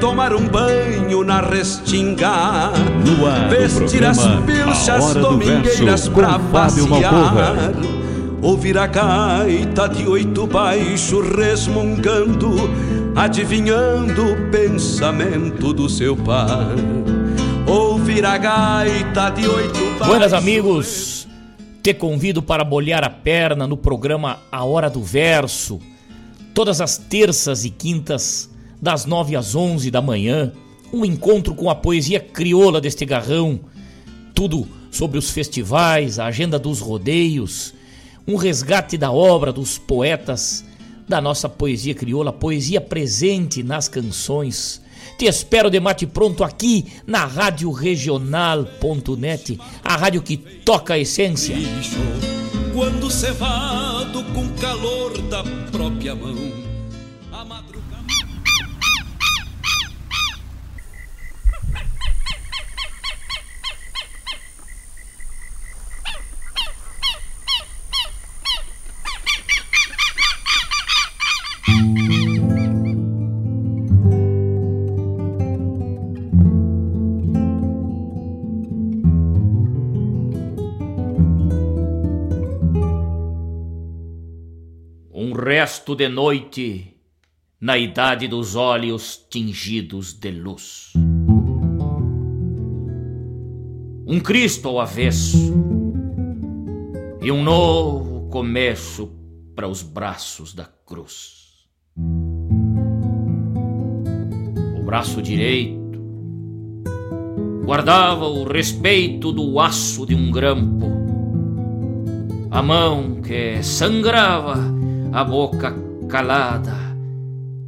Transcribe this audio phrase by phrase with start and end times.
[0.00, 2.70] tomar um banho na restinga,
[3.48, 7.72] vestir as pilchas domingueiras pra passear,
[8.42, 12.54] ouvir a gaita de oito baixo resmungando,
[13.14, 16.68] adivinhando o pensamento do seu par.
[17.66, 20.06] Ouvir a gaita de oito baixo.
[20.06, 21.26] Buenas amigos,
[21.82, 25.80] te convido para bolhar a perna no programa A Hora do Verso,
[26.52, 28.50] todas as terças e quintas
[28.86, 30.52] das 9 às 11 da manhã,
[30.92, 33.58] um encontro com a poesia crioula deste garrão,
[34.32, 37.74] tudo sobre os festivais, a agenda dos rodeios,
[38.28, 40.64] um resgate da obra dos poetas
[41.08, 44.80] da nossa poesia crioula, poesia presente nas canções.
[45.18, 51.56] Te espero de mate pronto aqui na Rádio Regional.net, a rádio que toca a essência.
[52.72, 56.75] Quando cevado com calor da própria mão
[85.58, 86.98] resto de noite
[87.58, 90.92] na idade dos olhos tingidos de luz.
[94.06, 95.54] Um Cristo ao avesso
[97.22, 99.10] e um novo começo
[99.54, 101.66] para os braços da cruz.
[104.78, 105.98] O braço direito
[107.64, 110.84] guardava o respeito do aço de um grampo,
[112.50, 114.76] a mão que sangrava
[115.16, 115.74] a boca
[116.10, 116.74] calada,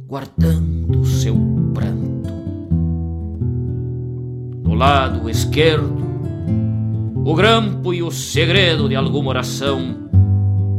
[0.05, 1.35] guardando seu
[1.73, 2.31] pranto.
[4.61, 5.97] Do lado esquerdo,
[7.25, 9.95] o grampo e o segredo de alguma oração,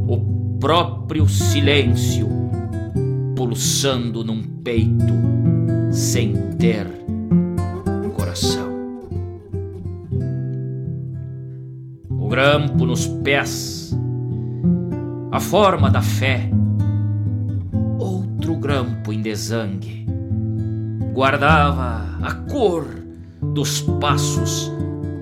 [0.06, 2.28] o próprio silêncio
[3.34, 5.12] pulsando num peito
[5.90, 6.86] sem ter
[8.14, 8.70] coração.
[12.10, 13.79] O grampo nos pés,
[15.32, 16.50] a forma da fé
[17.98, 20.06] outro grampo em desangue.
[21.12, 22.86] Guardava a cor
[23.40, 24.70] dos passos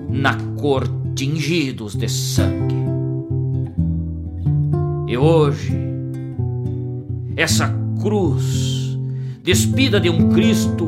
[0.09, 2.79] na cor tingidos de sangue.
[5.07, 5.75] E hoje,
[7.35, 8.97] essa cruz,
[9.43, 10.87] despida de um Cristo,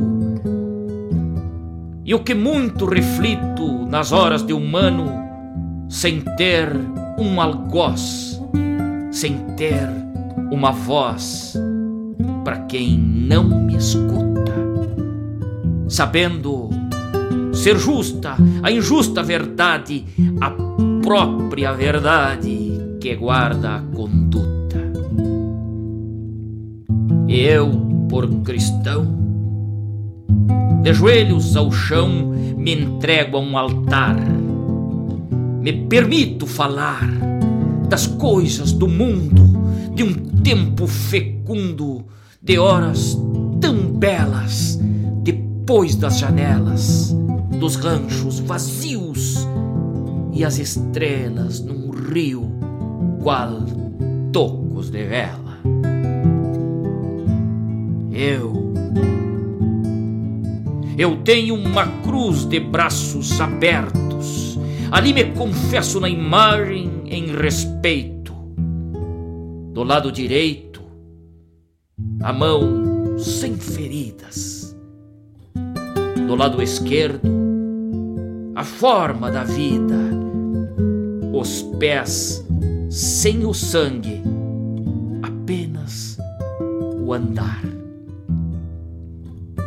[2.05, 5.09] e o que muito reflito nas horas de humano,
[5.89, 6.69] sem ter
[7.17, 8.30] um algoz,
[9.11, 9.90] sem ter
[10.52, 11.53] uma voz
[12.43, 14.53] para quem não me escuta,
[15.87, 16.69] sabendo
[17.53, 20.05] ser justa a injusta verdade,
[20.40, 20.52] a
[21.03, 24.79] própria verdade que guarda a conduta.
[27.28, 27.69] Eu,
[28.09, 29.08] por cristão,
[30.81, 34.16] de joelhos ao chão, me entrego a um altar,
[35.61, 37.30] me permito falar
[37.91, 39.43] das coisas do mundo,
[39.93, 42.05] de um tempo fecundo
[42.41, 43.17] de horas
[43.59, 44.79] tão belas
[45.22, 47.14] depois das janelas,
[47.59, 49.46] dos ranchos vazios
[50.32, 52.49] e as estrelas num rio
[53.22, 53.61] qual
[54.32, 55.59] tocos de vela.
[58.14, 58.73] Eu,
[60.97, 64.00] eu tenho uma cruz de braços abertos,
[64.91, 68.34] ali me confesso na imagem em respeito.
[69.73, 70.82] Do lado direito,
[72.22, 74.76] a mão sem feridas.
[76.28, 77.29] do lado esquerdo,
[78.55, 79.97] a forma da vida,
[81.34, 82.46] os pés
[82.90, 84.22] sem o sangue,
[85.22, 86.17] apenas
[87.05, 87.61] o andar.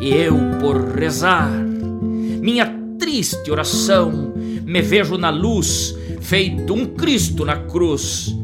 [0.01, 2.67] E eu, por rezar, minha
[2.99, 4.33] triste oração,
[4.65, 8.35] me vejo na luz, feito um Cristo na cruz,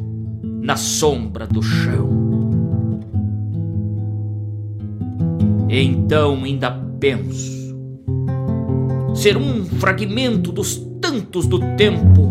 [0.42, 2.08] na sombra do chão.
[5.68, 7.60] Então ainda penso
[9.14, 12.30] ser um fragmento dos tantos do tempo,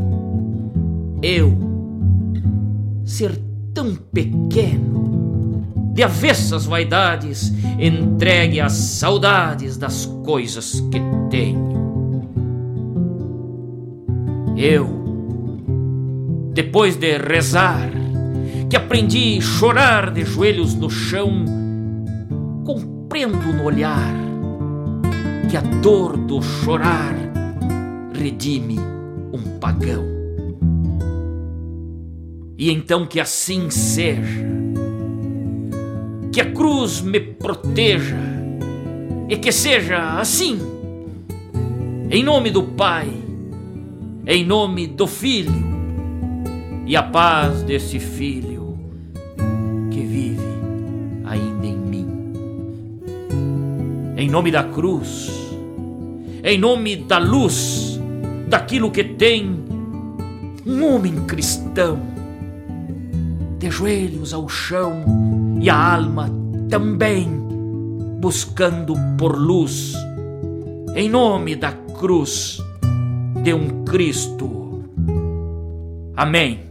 [1.21, 1.57] eu
[3.06, 3.39] ser
[3.74, 5.63] tão pequeno,
[5.94, 11.00] de avessas vaidades, entregue às saudades das coisas que
[11.30, 11.79] tenho.
[14.61, 14.89] Eu,
[16.53, 17.89] depois de rezar,
[18.69, 21.45] que aprendi a chorar de joelhos no chão,
[22.65, 24.13] compreendo no olhar
[25.50, 27.15] que a dor do chorar
[28.13, 28.77] redime
[29.31, 30.03] um pagão.
[32.57, 34.45] E então que assim seja,
[36.33, 38.19] que a cruz me proteja
[39.29, 40.59] e que seja assim,
[42.11, 43.29] em nome do Pai,
[44.31, 45.66] em nome do Filho
[46.86, 48.78] e a paz desse Filho
[49.90, 50.44] que vive
[51.26, 52.08] ainda em mim.
[54.16, 55.31] Em nome da cruz,
[56.44, 58.00] em nome da luz,
[58.48, 59.64] daquilo que tem
[60.64, 62.00] um homem cristão,
[63.58, 66.30] de joelhos ao chão e a alma
[66.70, 67.28] também
[68.22, 69.96] buscando por luz,
[70.96, 72.62] em nome da cruz
[73.44, 74.83] de um Cristo.
[76.15, 76.69] Amém.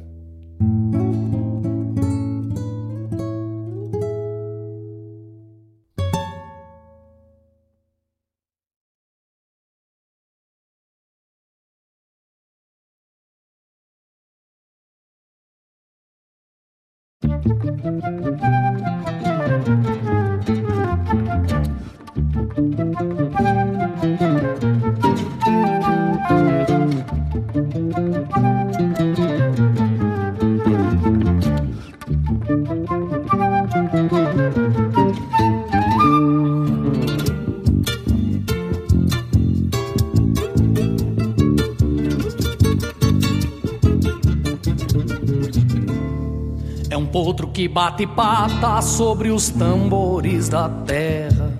[47.58, 51.52] Que bate pata sobre os tambores da terra,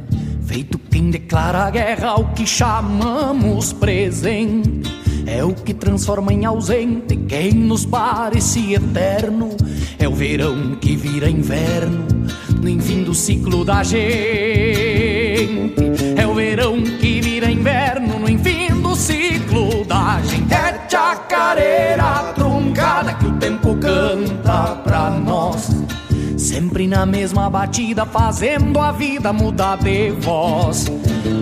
[0.47, 4.89] feito quem declara guerra ao que chamamos presente.
[5.27, 9.56] É o que transforma em ausente quem nos parece eterno.
[9.99, 12.06] É o verão que vira inverno,
[12.62, 15.75] no enfim do ciclo da gente.
[16.17, 17.77] É o verão que vira inverno,
[26.68, 30.84] Sempre na mesma batida, fazendo a vida mudar de voz.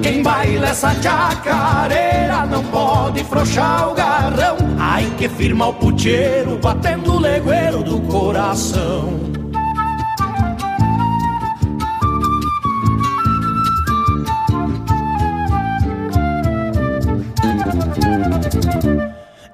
[0.00, 4.56] Quem baila essa chacareira não pode frouxar o garrão.
[4.78, 9.18] Ai que firma o puteiro, batendo o legueiro do coração.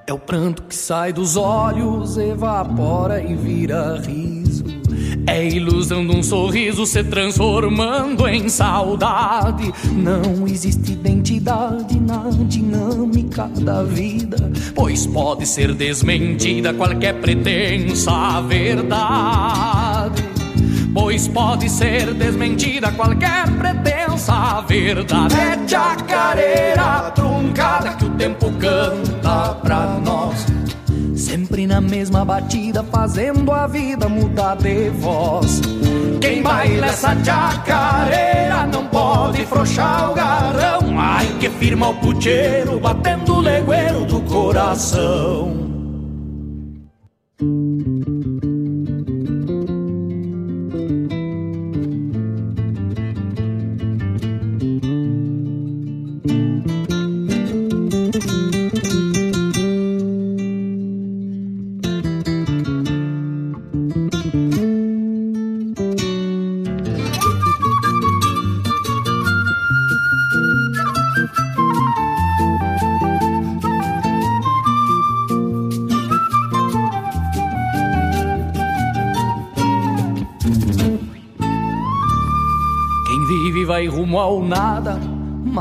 [0.05, 4.22] É o pranto que sai dos olhos, evapora e vira riso.
[5.25, 9.71] É ilusão de um sorriso se transformando em saudade.
[9.93, 20.23] Não existe identidade na dinâmica da vida, pois pode ser desmentida qualquer pretensa verdade.
[20.93, 25.33] Pois pode ser desmentida qualquer pretensa verdade.
[25.35, 30.45] É chacareira truncada que o tempo canta pra nós
[31.23, 35.61] Sempre na mesma batida, fazendo a vida mudar de voz.
[36.19, 40.99] Quem baila essa chacareira não pode frouxar o garrão.
[40.99, 45.72] Ai que firma o puteiro, batendo o legueiro do coração.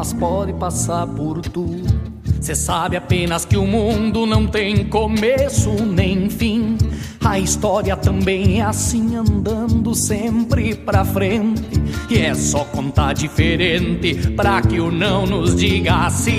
[0.02, 1.86] Mas pode passar por tudo.
[2.40, 6.76] Cê sabe apenas que o mundo não tem começo nem fim.
[7.24, 11.62] A história também é assim, andando sempre pra frente.
[12.10, 16.32] E é só contar diferente pra que o não nos diga assim.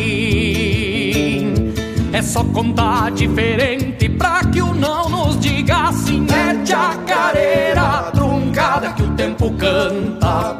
[2.11, 6.27] É só contar diferente pra que o não nos diga assim.
[6.29, 10.55] É jacareira truncada que o tempo canta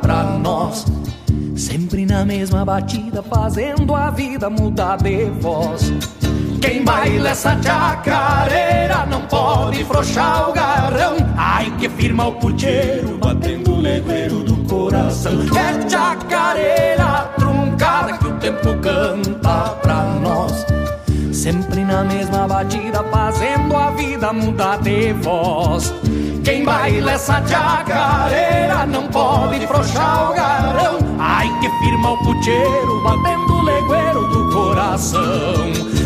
[2.24, 5.92] na mesma batida, fazendo a vida mudar de voz.
[6.62, 11.18] Quem baila essa chacareira não pode frouxar o garrão.
[11.36, 15.34] Ai, que firma o puteiro, batendo o legueiro do coração.
[15.34, 20.65] É chacareira truncada que o tempo canta pra nós.
[21.34, 25.94] Sempre na mesma batida, fazendo a vida mudar de voz.
[26.42, 31.03] Quem baila essa jacareira não pode frouxar o garrão.
[31.20, 35.22] Ai, que firma o puteiro, batendo o legueiro do coração.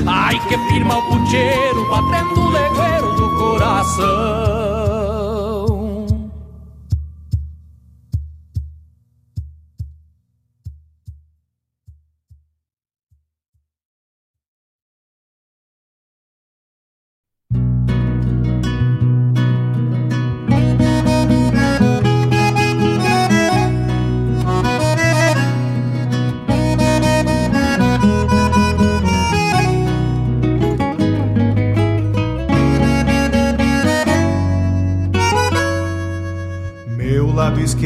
[0.05, 4.76] Ai, que firma o puteiro, batendo o legueiro do coração.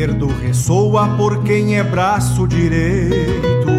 [0.01, 3.69] Esquerdo ressoa por quem é braço direito.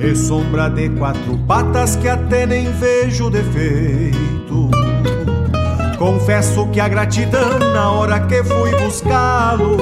[0.00, 4.70] E sombra de quatro patas que até nem vejo defeito.
[5.98, 9.76] Confesso que a gratidão na hora que fui buscá-lo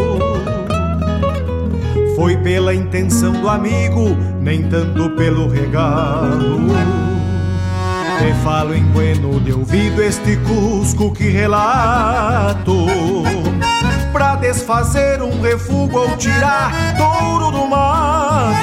[2.17, 6.67] foi pela intenção do amigo, nem tanto pelo regalo.
[8.19, 12.87] Te falo em bueno de ouvido este cusco que relato
[14.17, 18.59] pra desfazer um refúgio ou tirar touro do mato.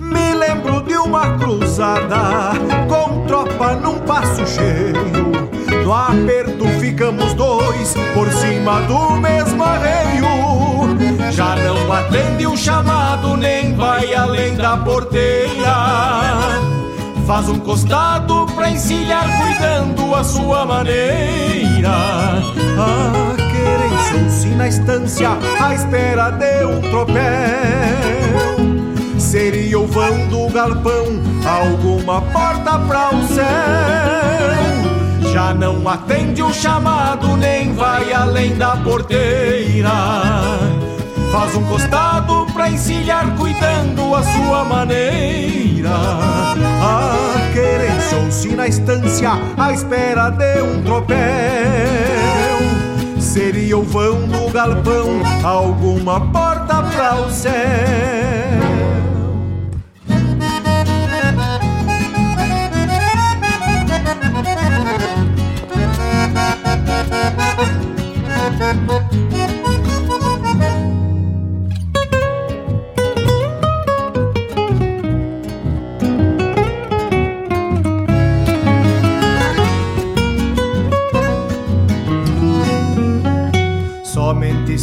[0.00, 2.54] Me lembro de uma cruzada
[2.88, 5.30] com tropa num passo cheio.
[5.84, 10.26] No aperto ficamos dois por cima do mesmo arreio.
[11.30, 15.76] Já não atende o chamado, nem vai além da porteira.
[17.26, 21.90] Faz um costado pra encilhar, cuidando a sua maneira.
[22.78, 23.37] Ah,
[24.08, 27.22] querência na estância à espera de um tropel.
[29.18, 31.04] Seria o vão do galpão
[31.44, 33.44] alguma porta para o céu?
[35.32, 39.90] Já não atende o chamado, nem vai além da porteira.
[41.30, 45.90] Faz um costado pra encilhar, cuidando a sua maneira.
[45.90, 52.17] A querência ou na estância à espera de um tropel.
[53.28, 57.52] Seria o vão do galpão alguma porta para o céu?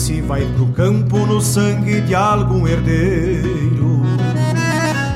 [0.05, 4.03] Se vai pro campo no sangue de algum herdeiro,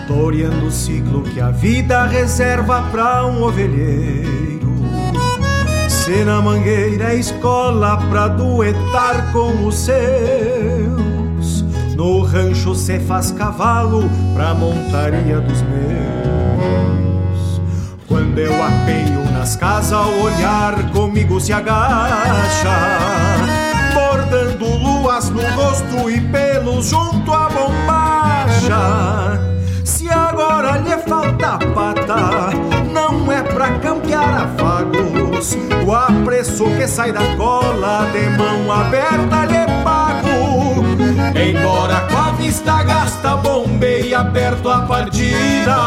[0.07, 4.73] toreando o ciclo que a vida reserva pra um ovelheiro.
[5.87, 11.63] Se na mangueira é escola pra duetar com os seus,
[11.95, 17.61] no rancho se faz cavalo pra montaria dos meus.
[18.07, 23.58] Quando eu apeio nas casas, o olhar comigo se agacha
[25.31, 29.39] no rosto e pelos junto à bombacha.
[29.83, 32.51] Se agora lhe falta pata,
[32.91, 35.57] não é pra campear afagos.
[35.85, 40.83] O apreço que sai da cola, de mão aberta lhe pago.
[41.35, 45.77] Embora com a vista gasta, bombeia perto a partida.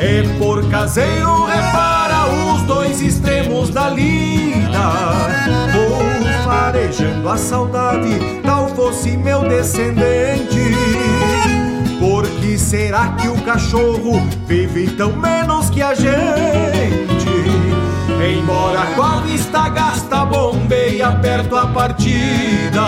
[0.00, 4.46] E por caseiro repara os dois extremos da lida
[6.56, 10.74] farejando a saudade, tal fosse meu descendente.
[12.00, 17.28] Por que será que o cachorro vive tão menos que a gente?
[18.26, 22.86] Embora com a vista gasta, bombeia perto a partida.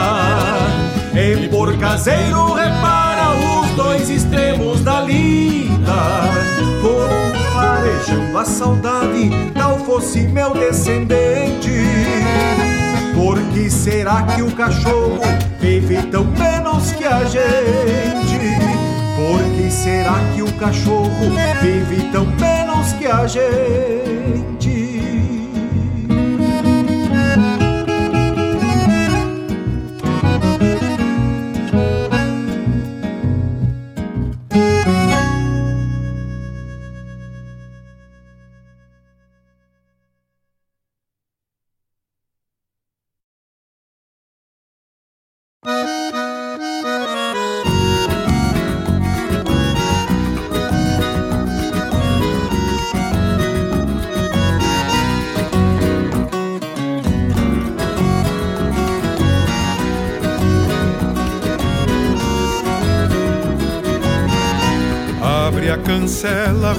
[1.14, 6.22] E por caseiro repara os dois extremos da lida,
[6.80, 12.17] como farejando a saudade, tal fosse meu descendente.
[13.18, 15.20] Por que será que o cachorro
[15.60, 18.38] vive tão menos que a gente?
[19.16, 21.10] Por que será que o cachorro
[21.60, 24.17] vive tão menos que a gente?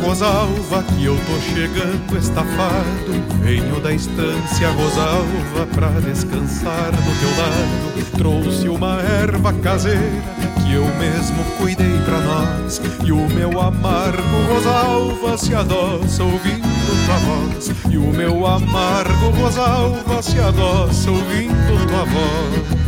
[0.09, 3.13] Rosalva, que eu tô chegando estafado.
[3.43, 8.17] Venho da estância, Rosalva, pra descansar do teu lado.
[8.17, 10.01] Trouxe uma erva caseira
[10.63, 12.81] que eu mesmo cuidei pra nós.
[13.05, 17.71] E o meu amargo, Rosalva, se adoça ouvindo tua voz.
[17.91, 22.78] E o meu amargo, Rosalva, se adoça ouvindo tua voz.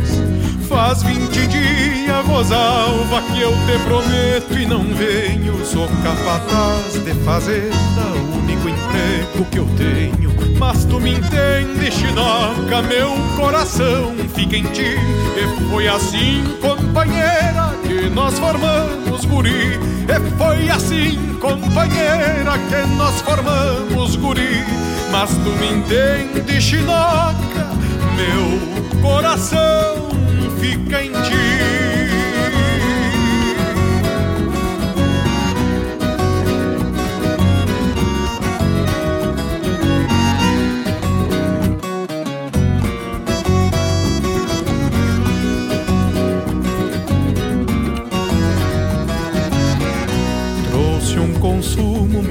[0.84, 5.64] Faz vinte dias, Rosalva, que eu te prometo e não venho.
[5.64, 10.58] Sou capataz de fazenda, o único emprego que eu tenho.
[10.58, 14.96] Mas tu me entende, chinoca, meu coração fica em ti.
[15.36, 19.78] E foi assim, companheira, que nós formamos guri.
[20.08, 24.64] E foi assim, companheira, que nós formamos guri.
[25.12, 27.70] Mas tu me entende, chinoca,
[28.16, 30.01] meu coração
[30.62, 31.51] fica em ti.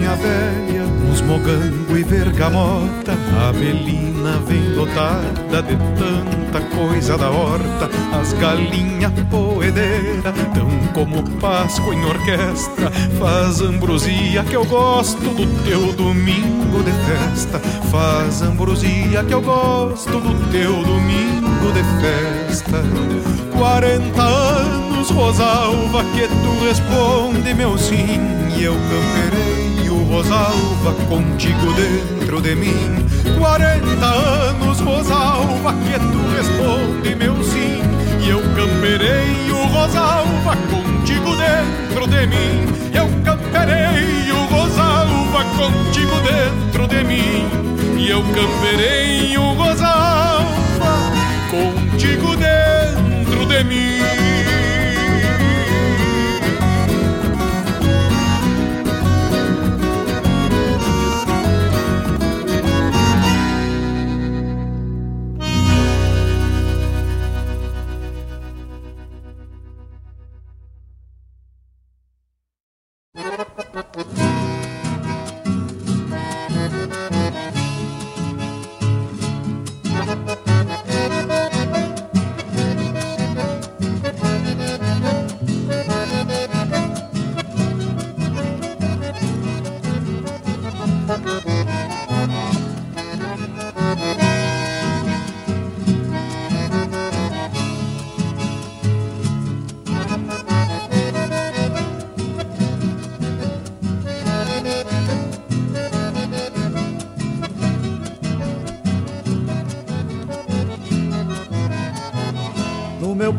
[0.01, 7.87] Minha velha, uns mogango e vergamota, a melina vem dotada de tanta coisa da horta,
[8.19, 15.93] as galinhas poedeira, tão como Páscoa em orquestra, faz ambrosia que eu gosto do teu
[15.93, 17.59] domingo de festa,
[17.91, 22.83] faz ambrosia que eu gosto do teu domingo de festa.
[23.55, 28.19] 40 anos, Rosalva, que tu responde meu sim,
[28.57, 29.80] e eu camperei
[30.11, 33.07] Rosalva contigo dentro de mim.
[33.39, 37.81] 40 anos, Rosalva, que tu responde meu sim,
[38.19, 42.65] e eu camperei o Rosalva contigo dentro de mim.
[42.93, 47.47] Eu camperei o Rosalva contigo dentro de mim.
[47.97, 50.91] E eu camperei o Rosalva
[51.49, 54.60] contigo dentro de mim.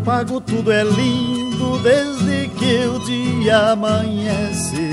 [0.05, 4.91] Pago tudo é lindo desde que o dia amanhece.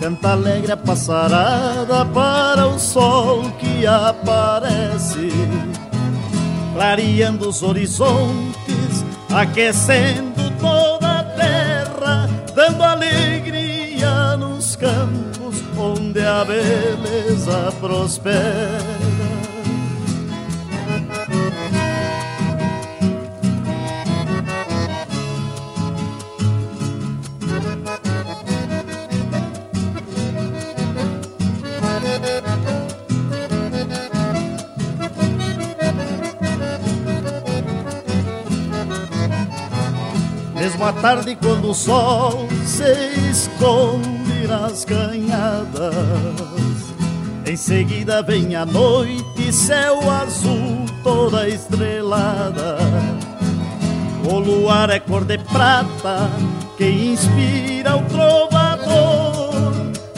[0.00, 5.30] Canta alegre a passarada para o sol que aparece,
[6.74, 18.99] clareando os horizontes, aquecendo toda a terra, dando alegria nos campos onde a beleza prospera.
[40.80, 45.94] Mesmo à tarde, quando o sol se esconde nas canhadas,
[47.46, 52.78] em seguida vem a noite, céu azul toda estrelada.
[54.24, 56.30] O luar é cor de prata
[56.78, 59.52] que inspira o trovador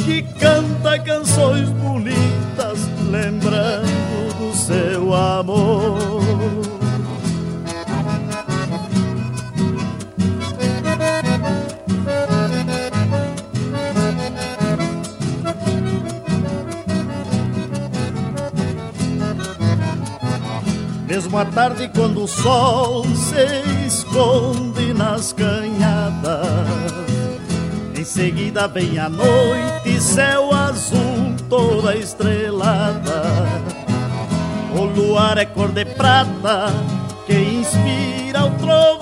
[0.05, 2.79] que canta canções bonitas,
[3.11, 6.72] lembrando do seu amor.
[21.13, 26.47] Mesmo à tarde, quando o sol se esconde nas canhadas,
[27.95, 33.25] em seguida vem a noite, céu azul, toda estrelada.
[34.75, 36.73] O luar é cor de prata
[37.27, 39.02] que inspira o trovador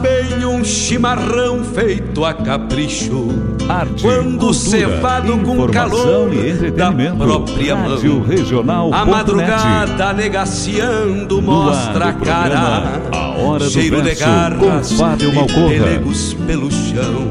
[0.00, 3.28] Bem um chimarrão feito a capricho.
[3.68, 6.30] Arte, quando cultura, cevado com calor
[6.74, 8.20] da própria mão.
[8.22, 8.94] Regional.
[8.94, 13.02] A madrugada negaciando mostra a cara.
[13.12, 15.46] A hora cheiro do de verso, garras Fábio e
[15.78, 17.28] pelegos pelo chão.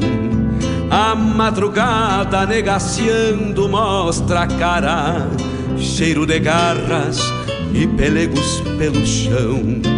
[0.90, 5.28] A madrugada negaciando mostra a cara.
[5.76, 7.20] Cheiro de garras
[7.74, 9.97] e pelegos pelo chão.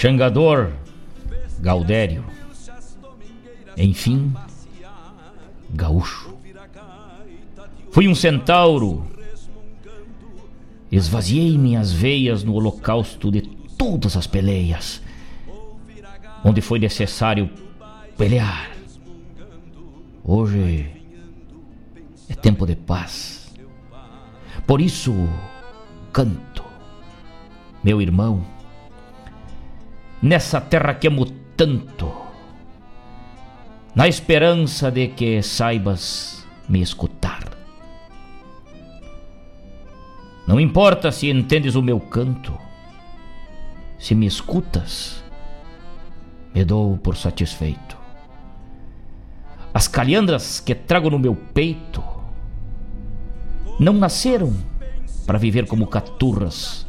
[0.00, 0.72] Xangador,
[1.58, 2.24] Gaudério,
[3.76, 4.32] enfim,
[5.68, 6.34] gaúcho.
[7.90, 9.06] Fui um centauro,
[10.90, 13.42] esvaziei minhas veias no holocausto de
[13.76, 15.02] todas as peleias,
[16.42, 17.50] onde foi necessário
[18.16, 18.70] pelear.
[20.24, 20.90] Hoje
[22.26, 23.54] é tempo de paz.
[24.66, 25.12] Por isso,
[26.10, 26.64] canto,
[27.84, 28.42] meu irmão,
[30.22, 32.10] nessa terra que amo tanto,
[33.94, 37.48] na esperança de que saibas me escutar.
[40.46, 42.56] Não importa se entendes o meu canto,
[43.98, 45.22] se me escutas,
[46.54, 47.96] me dou por satisfeito.
[49.72, 52.02] As calhandras que trago no meu peito
[53.78, 54.52] não nasceram
[55.26, 56.86] para viver como caturras,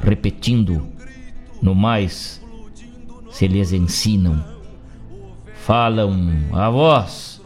[0.00, 0.88] repetindo
[1.64, 2.42] no mais
[3.32, 4.44] se lhes ensinam.
[5.64, 6.14] Falam
[6.52, 7.40] a voz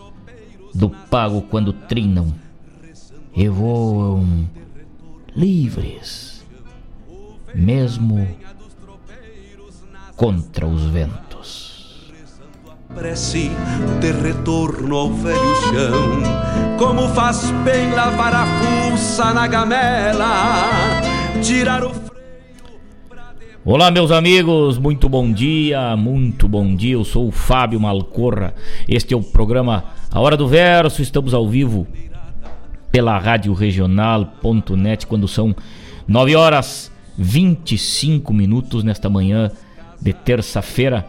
[0.75, 2.35] do pago quando trinam
[3.33, 4.51] e voam
[5.37, 6.45] livres,
[7.55, 8.27] mesmo
[10.17, 12.13] contra os ventos.
[12.93, 13.53] Prece
[14.01, 20.27] de retorno ao velho chão, como faz bem lavar a fuça na gamela,
[21.41, 22.08] tirar o
[23.71, 26.95] Olá, meus amigos, muito bom dia, muito bom dia.
[26.95, 28.55] Eu sou o Fábio Malcorra.
[28.89, 31.03] Este é o programa A Hora do Verso.
[31.03, 31.87] Estamos ao vivo
[32.91, 35.55] pela Rádio Regional.net quando são
[36.09, 39.51] 9 horas 25 minutos nesta manhã
[40.01, 41.07] de terça-feira.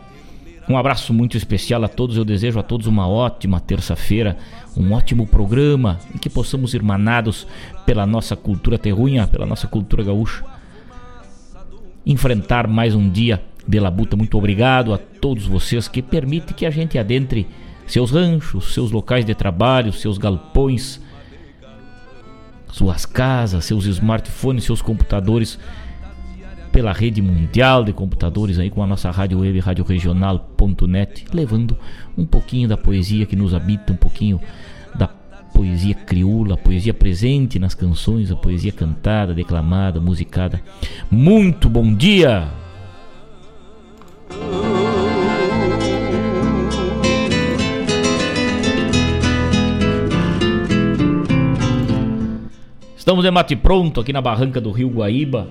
[0.67, 2.17] Um abraço muito especial a todos.
[2.17, 4.37] Eu desejo a todos uma ótima terça-feira,
[4.75, 7.47] um ótimo programa em que possamos ir manados
[7.85, 10.58] pela nossa cultura terrunha, pela nossa cultura gaúcha
[12.05, 14.15] enfrentar mais um dia de labuta.
[14.15, 17.47] Muito obrigado a todos vocês que permitem que a gente adentre
[17.85, 21.01] seus ranchos, seus locais de trabalho, seus galpões,
[22.71, 25.59] suas casas, seus smartphones, seus computadores
[26.71, 31.77] pela rede mundial de computadores aí com a nossa rádio web, radioregional.net, levando
[32.17, 34.39] um pouquinho da poesia que nos habita, um pouquinho
[35.59, 40.61] poesia crioula, a poesia presente nas canções, a poesia cantada, declamada, musicada.
[41.11, 42.49] Muito bom dia!
[52.95, 55.49] Estamos de mate pronto aqui na barranca do Rio Guaíba.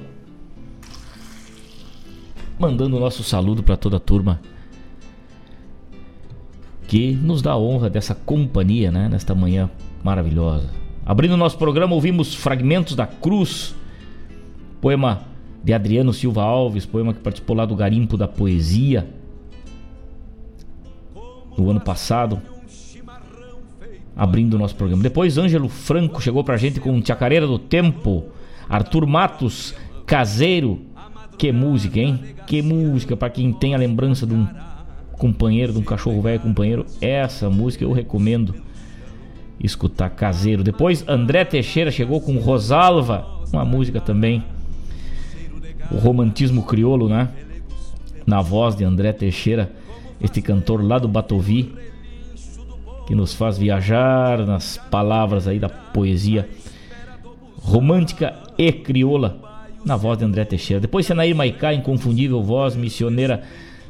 [2.58, 4.40] Mandando o nosso saludo para toda a turma
[6.86, 9.70] que nos dá a honra dessa companhia, né, nesta manhã
[10.02, 10.68] maravilhosa.
[11.04, 13.74] Abrindo nosso programa, ouvimos Fragmentos da Cruz,
[14.80, 15.22] poema
[15.62, 19.06] de Adriano Silva Alves, poema que participou lá do Garimpo da Poesia
[21.56, 22.40] no ano passado.
[24.16, 25.02] Abrindo o nosso programa.
[25.02, 28.24] Depois, Ângelo Franco chegou pra gente com Chacareira do Tempo.
[28.68, 30.80] Arthur Matos, Caseiro.
[31.36, 32.20] Que música, hein?
[32.46, 34.46] Que música para quem tem a lembrança de um
[35.12, 36.84] companheiro, de um cachorro velho companheiro.
[37.00, 38.54] Essa música eu recomendo
[39.60, 40.62] escutar caseiro.
[40.62, 44.44] Depois André Teixeira chegou com Rosalva, uma música também.
[45.90, 47.28] O romantismo crioulo, né?
[48.26, 49.72] Na voz de André Teixeira,
[50.20, 51.74] este cantor lá do Batovi,
[53.06, 56.48] que nos faz viajar nas palavras aí da poesia
[57.56, 59.38] romântica e crioula,
[59.84, 60.80] na voz de André Teixeira.
[60.80, 63.42] Depois Senair Maicá, inconfundível voz, missioneira,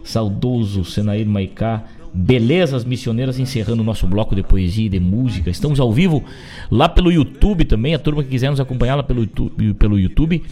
[0.05, 5.51] saudoso Senair Maicá Belezas Missioneiras, encerrando o nosso bloco de poesia e de música.
[5.51, 6.25] Estamos ao vivo
[6.71, 7.95] lá pelo YouTube também.
[7.95, 10.43] A turma que quiser nos acompanhar lá pelo YouTube, pelo YouTube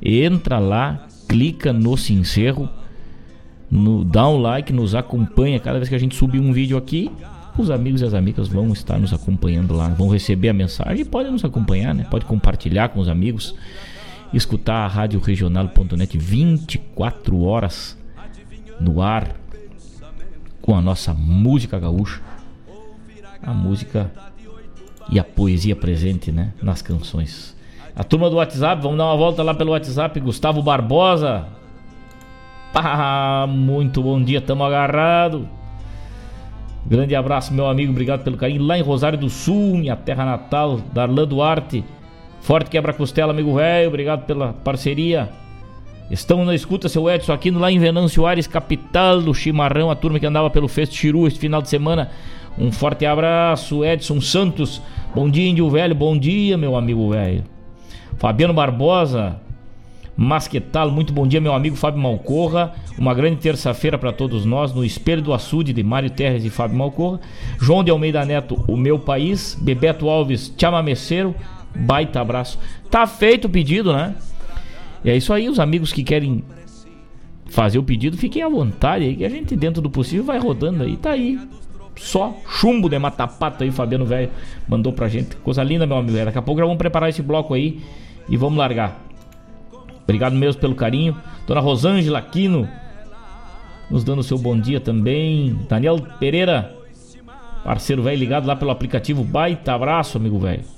[0.00, 2.68] entra lá, clica no se encerro,
[3.70, 5.58] no, dá um like, nos acompanha.
[5.58, 7.10] Cada vez que a gente subir um vídeo aqui,
[7.58, 11.04] os amigos e as amigas vão estar nos acompanhando lá, vão receber a mensagem e
[11.04, 12.06] podem nos acompanhar, né?
[12.10, 13.54] Pode compartilhar com os amigos,
[14.32, 17.96] escutar a rádio regional.net 24 horas
[18.78, 19.34] no ar
[20.66, 22.20] com a nossa música gaúcha,
[23.40, 24.10] a música
[25.08, 27.56] e a poesia presente, né, nas canções.
[27.94, 31.46] A turma do WhatsApp, vamos dar uma volta lá pelo WhatsApp, Gustavo Barbosa.
[32.72, 35.48] Pá, muito bom dia, tamo agarrado.
[36.84, 38.64] Grande abraço, meu amigo, obrigado pelo carinho.
[38.64, 41.84] Lá em Rosário do Sul, minha terra natal, Darlan Duarte.
[42.40, 45.28] Forte quebra-costela, amigo velho, obrigado pela parceria.
[46.08, 50.20] Estamos na escuta, seu Edson, aqui lá em Venâncio Ares, capital do chimarrão, a turma
[50.20, 52.10] que andava pelo Festo Chiru este final de semana.
[52.56, 54.80] Um forte abraço, Edson Santos.
[55.12, 55.96] Bom dia, Índio Velho.
[55.96, 57.42] Bom dia, meu amigo velho.
[58.18, 59.40] Fabiano Barbosa,
[60.16, 62.72] Masquetal, muito bom dia, meu amigo Fábio Malcorra.
[62.96, 66.78] Uma grande terça-feira para todos nós no Espelho do Açude de Mário Terres e Fábio
[66.78, 67.20] Malcorra.
[67.60, 69.58] João de Almeida Neto, o meu país.
[69.60, 71.34] Bebeto Alves, chamameceiro.
[71.74, 72.60] Baita abraço.
[72.88, 74.14] Tá feito o pedido, né?
[75.06, 76.42] É isso aí, os amigos que querem
[77.46, 80.82] fazer o pedido, fiquem à vontade aí, que a gente, dentro do possível, vai rodando
[80.82, 80.96] aí.
[80.96, 81.38] Tá aí.
[81.94, 84.30] Só chumbo de mata-pato aí, Fabiano Velho
[84.68, 85.36] mandou pra gente.
[85.36, 86.18] Coisa linda, meu amigo.
[86.24, 87.80] Daqui a pouco já vamos preparar esse bloco aí
[88.28, 89.00] e vamos largar.
[90.02, 91.16] Obrigado mesmo pelo carinho.
[91.46, 92.68] Dona Rosângela Aquino
[93.88, 95.58] nos dando seu bom dia também.
[95.68, 96.76] Daniel Pereira,
[97.64, 99.24] parceiro velho ligado lá pelo aplicativo.
[99.24, 100.75] Baita abraço, amigo velho.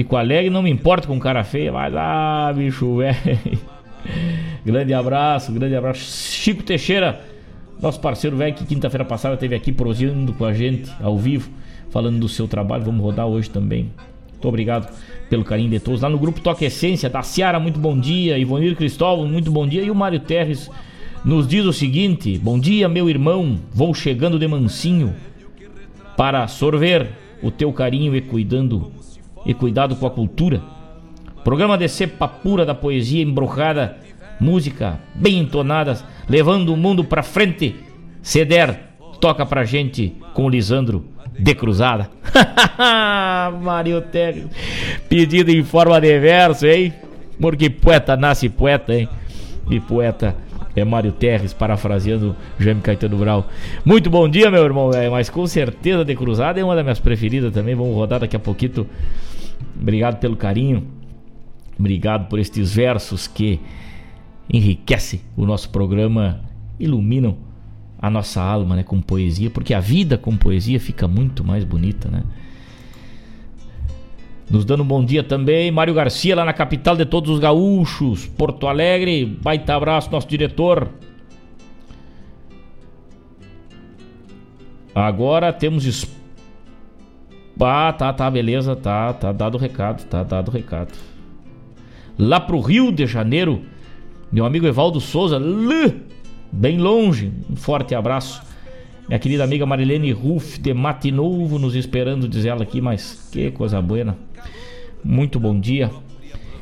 [0.00, 3.58] Fico alegre, não me importa com cara feia, mas ah, bicho, velho.
[4.64, 6.00] grande abraço, grande abraço.
[6.00, 7.20] Chico Teixeira,
[7.82, 11.50] nosso parceiro velho que quinta-feira passada esteve aqui prosseando com a gente ao vivo,
[11.90, 12.82] falando do seu trabalho.
[12.82, 13.90] Vamos rodar hoje também.
[14.30, 14.90] Muito obrigado
[15.28, 16.00] pelo carinho de todos.
[16.00, 18.38] Lá no grupo Toque Essência, da Ciara, muito bom dia.
[18.38, 19.82] Ivonir Cristóvão, muito bom dia.
[19.82, 20.70] E o Mário Terres
[21.22, 23.60] nos diz o seguinte: Bom dia, meu irmão.
[23.70, 25.14] Vou chegando de mansinho
[26.16, 27.10] para sorver
[27.42, 28.98] o teu carinho e cuidando
[29.44, 30.60] e cuidado com a cultura.
[31.42, 33.96] Programa de cepa pura da poesia embrujada
[34.40, 35.98] música bem entonada,
[36.28, 37.76] levando o mundo pra frente.
[38.22, 38.78] Ceder,
[39.20, 41.04] toca pra gente com o Lisandro
[41.38, 42.10] de cruzada.
[43.62, 44.46] Mário Terres,
[45.08, 46.92] pedido em forma de verso, hein?
[47.40, 49.08] Porque poeta nasce poeta, hein?
[49.70, 50.36] E poeta
[50.76, 53.46] é Mário Terres, parafraseando Jaime Caetano Brau.
[53.84, 57.00] Muito bom dia, meu irmão, é, mas com certeza de cruzada é uma das minhas
[57.00, 57.74] preferidas também.
[57.74, 58.86] Vamos rodar daqui a pouquinho.
[59.78, 60.86] Obrigado pelo carinho.
[61.78, 63.60] Obrigado por estes versos que
[64.52, 66.40] enriquecem o nosso programa,
[66.78, 67.36] iluminam
[67.98, 72.08] a nossa alma, né, com poesia, porque a vida com poesia fica muito mais bonita,
[72.08, 72.22] né?
[74.50, 78.26] Nos dando um bom dia também, Mário Garcia, lá na capital de todos os gaúchos,
[78.26, 79.24] Porto Alegre.
[79.24, 80.90] Baita abraço, nosso diretor.
[84.92, 86.04] Agora temos.
[87.62, 90.92] Ah, tá, tá, beleza, tá, tá dado o recado, tá dado o recado.
[92.18, 93.62] Lá pro Rio de Janeiro,
[94.32, 95.38] meu amigo Evaldo Souza,
[96.50, 98.42] bem longe, um forte abraço.
[99.06, 103.50] Minha querida amiga Marilene Ruff de Mate Novo nos esperando, diz ela aqui, mas que
[103.50, 104.16] coisa boa
[105.02, 105.90] muito bom dia.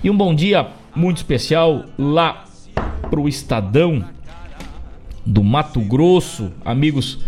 [0.02, 2.44] E um bom dia muito especial lá
[3.10, 4.04] pro Estadão
[5.24, 7.18] do Mato Grosso, amigos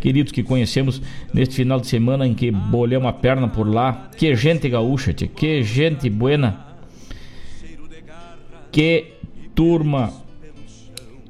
[0.00, 1.00] queridos que conhecemos
[1.32, 4.10] neste final de semana em que bolhamos a perna por lá.
[4.16, 6.66] Que gente gaúcha, tia, que gente buena.
[8.72, 9.14] Que
[9.54, 10.12] turma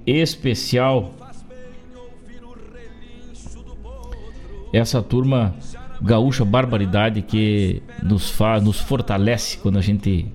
[0.07, 1.13] especial.
[4.73, 5.57] Essa turma
[6.01, 10.27] gaúcha barbaridade que nos faz, nos fortalece quando a gente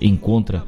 [0.00, 0.64] encontra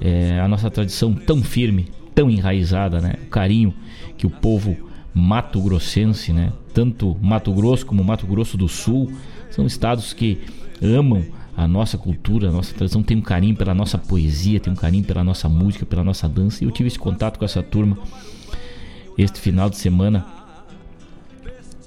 [0.00, 3.14] é, a nossa tradição tão firme, tão enraizada, né?
[3.24, 3.74] O carinho
[4.16, 6.52] que o povo mato grossense, né?
[6.72, 9.12] Tanto Mato Grosso como Mato Grosso do Sul
[9.50, 10.40] são estados que
[10.82, 11.24] amam
[11.56, 15.04] a nossa cultura, a nossa tradição, tem um carinho pela nossa poesia, tem um carinho
[15.04, 16.64] pela nossa música, pela nossa dança.
[16.64, 17.96] E eu tive esse contato com essa turma
[19.16, 20.26] este final de semana.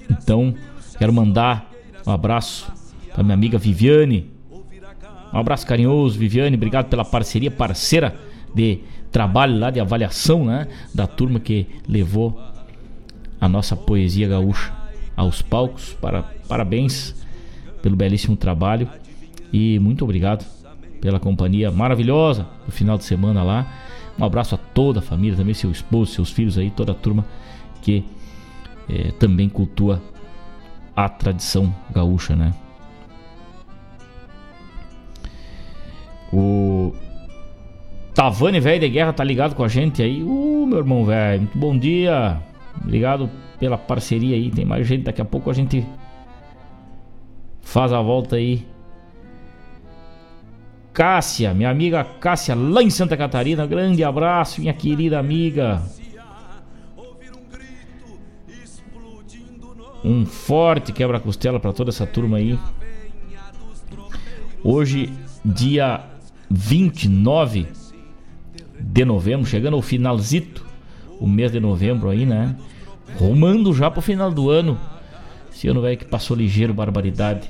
[0.10, 0.56] Então,
[0.98, 1.72] Quero mandar
[2.06, 2.72] um abraço
[3.14, 4.32] para minha amiga Viviane.
[5.32, 6.56] Um abraço carinhoso, Viviane.
[6.56, 8.16] Obrigado pela parceria, parceira
[8.54, 8.80] de
[9.12, 10.68] trabalho lá de avaliação, né?
[10.94, 12.42] Da turma que levou
[13.40, 14.72] a nossa poesia gaúcha
[15.16, 15.94] aos palcos.
[16.00, 17.16] Para, parabéns
[17.82, 18.90] pelo belíssimo trabalho
[19.52, 20.46] e muito obrigado
[21.00, 23.72] pela companhia maravilhosa do final de semana lá.
[24.20, 27.26] Um abraço a toda a família, também seu esposo, seus filhos aí, toda a turma
[27.82, 28.04] que
[28.90, 30.02] eh, também cultua
[30.96, 32.52] a tradição gaúcha, né?
[36.34, 36.94] O
[38.14, 40.24] Tavani, velho de guerra, tá ligado com a gente aí.
[40.24, 42.42] Uh, meu irmão, velho, muito bom dia.
[42.82, 44.50] Obrigado pela parceria aí.
[44.50, 45.86] Tem mais gente, daqui a pouco a gente
[47.62, 48.66] faz a volta aí.
[50.94, 53.68] Cássia, minha amiga Cássia, lá em Santa Catarina.
[53.68, 55.84] Grande abraço, minha querida amiga.
[60.04, 62.58] Um forte quebra-costela para toda essa turma aí.
[64.64, 65.14] Hoje,
[65.46, 66.04] dia
[66.50, 67.68] 29
[68.80, 70.66] de novembro, chegando ao finalzito,
[71.20, 72.56] o mês de novembro aí, né?
[73.18, 74.78] Rumando já pro final do ano.
[75.52, 77.50] Esse ano, velho, que passou ligeiro, barbaridade.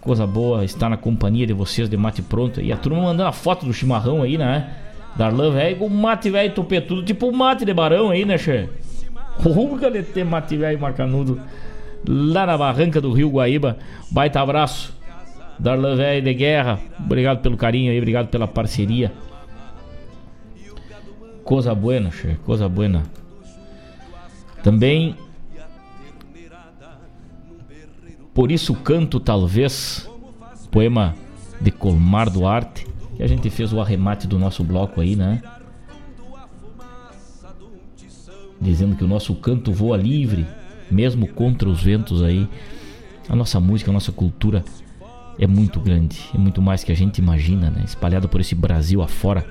[0.00, 2.60] Coisa boa estar na companhia de vocês de mate pronto.
[2.60, 4.72] E a turma mandando a foto do chimarrão aí, né?
[5.16, 8.68] Darlan, velho, com mate, velho, topetudo, tipo mate de barão aí, né, che?
[9.40, 11.40] Ruga de ter mate velho macanudo
[12.06, 13.78] lá na barranca do Rio Guaíba.
[14.10, 14.96] Baita abraço.
[15.58, 16.78] Darlan velho de guerra.
[16.98, 19.12] Obrigado pelo carinho aí, obrigado pela parceria.
[21.48, 23.04] Coisa buena, che, coisa buena.
[24.62, 25.16] Também
[28.34, 30.06] Por isso canto talvez
[30.70, 31.14] poema
[31.58, 32.86] de Colmar Duarte,
[33.16, 35.42] que a gente fez o arremate do nosso bloco aí, né?
[38.60, 40.46] dizendo que o nosso canto voa livre,
[40.90, 42.46] mesmo contra os ventos aí.
[43.26, 44.62] A nossa música, a nossa cultura
[45.38, 47.84] é muito grande, é muito mais que a gente imagina, né?
[47.86, 49.46] Espalhada por esse Brasil afora.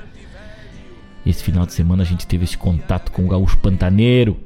[1.27, 4.37] Esse final de semana a gente teve esse contato com o gaúcho pantaneiro,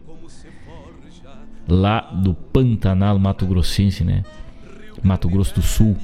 [1.67, 4.23] lá do Pantanal Mato Grossense, né?
[5.03, 5.95] Mato Grosso do Sul.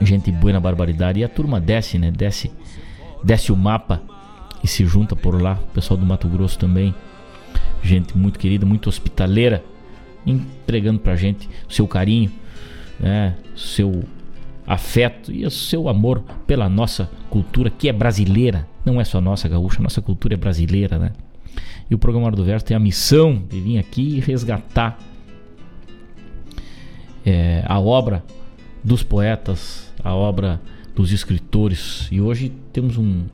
[0.00, 1.20] Gente boa na barbaridade.
[1.20, 2.10] E a turma desce, né?
[2.10, 2.52] Desce,
[3.24, 4.02] desce o mapa
[4.62, 5.54] e se junta por lá.
[5.54, 6.94] O pessoal do Mato Grosso também
[7.82, 9.64] gente muito querida, muito hospitaleira,
[10.26, 12.30] entregando pra gente o seu carinho,
[12.98, 14.04] né, seu
[14.66, 19.48] afeto e o seu amor pela nossa cultura que é brasileira, não é só nossa
[19.48, 21.12] gaúcha, nossa cultura é brasileira, né?
[21.88, 24.98] E o programa Hora do Verso tem a missão de vir aqui e resgatar
[27.24, 28.24] é, a obra
[28.82, 30.60] dos poetas, a obra
[30.94, 32.08] dos escritores.
[32.10, 33.26] E hoje temos um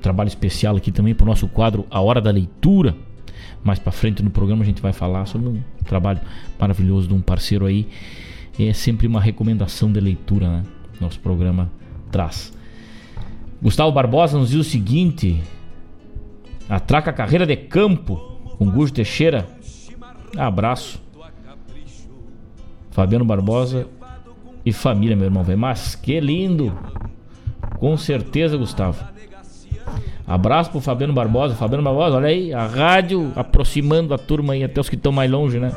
[0.00, 2.94] trabalho especial aqui também para o nosso quadro A Hora da Leitura.
[3.64, 6.20] Mais para frente no programa a gente vai falar sobre um trabalho
[6.58, 7.88] maravilhoso de um parceiro aí.
[8.58, 10.62] É sempre uma recomendação de leitura, né?
[11.00, 11.70] Nosso programa
[12.10, 12.52] traz.
[13.60, 15.42] Gustavo Barbosa nos diz o seguinte:
[16.68, 18.16] Atraca a carreira de campo
[18.58, 19.46] com Gujo Teixeira.
[20.36, 21.00] Abraço.
[22.90, 23.86] Fabiano Barbosa
[24.64, 25.44] e família, meu irmão.
[25.56, 26.76] Mas que lindo!
[27.78, 29.02] Com certeza, Gustavo.
[30.26, 31.54] Abraço pro Fabiano Barbosa.
[31.54, 35.30] Fabiano Barbosa, olha aí, a rádio aproximando a turma aí, até os que estão mais
[35.30, 35.72] longe, né?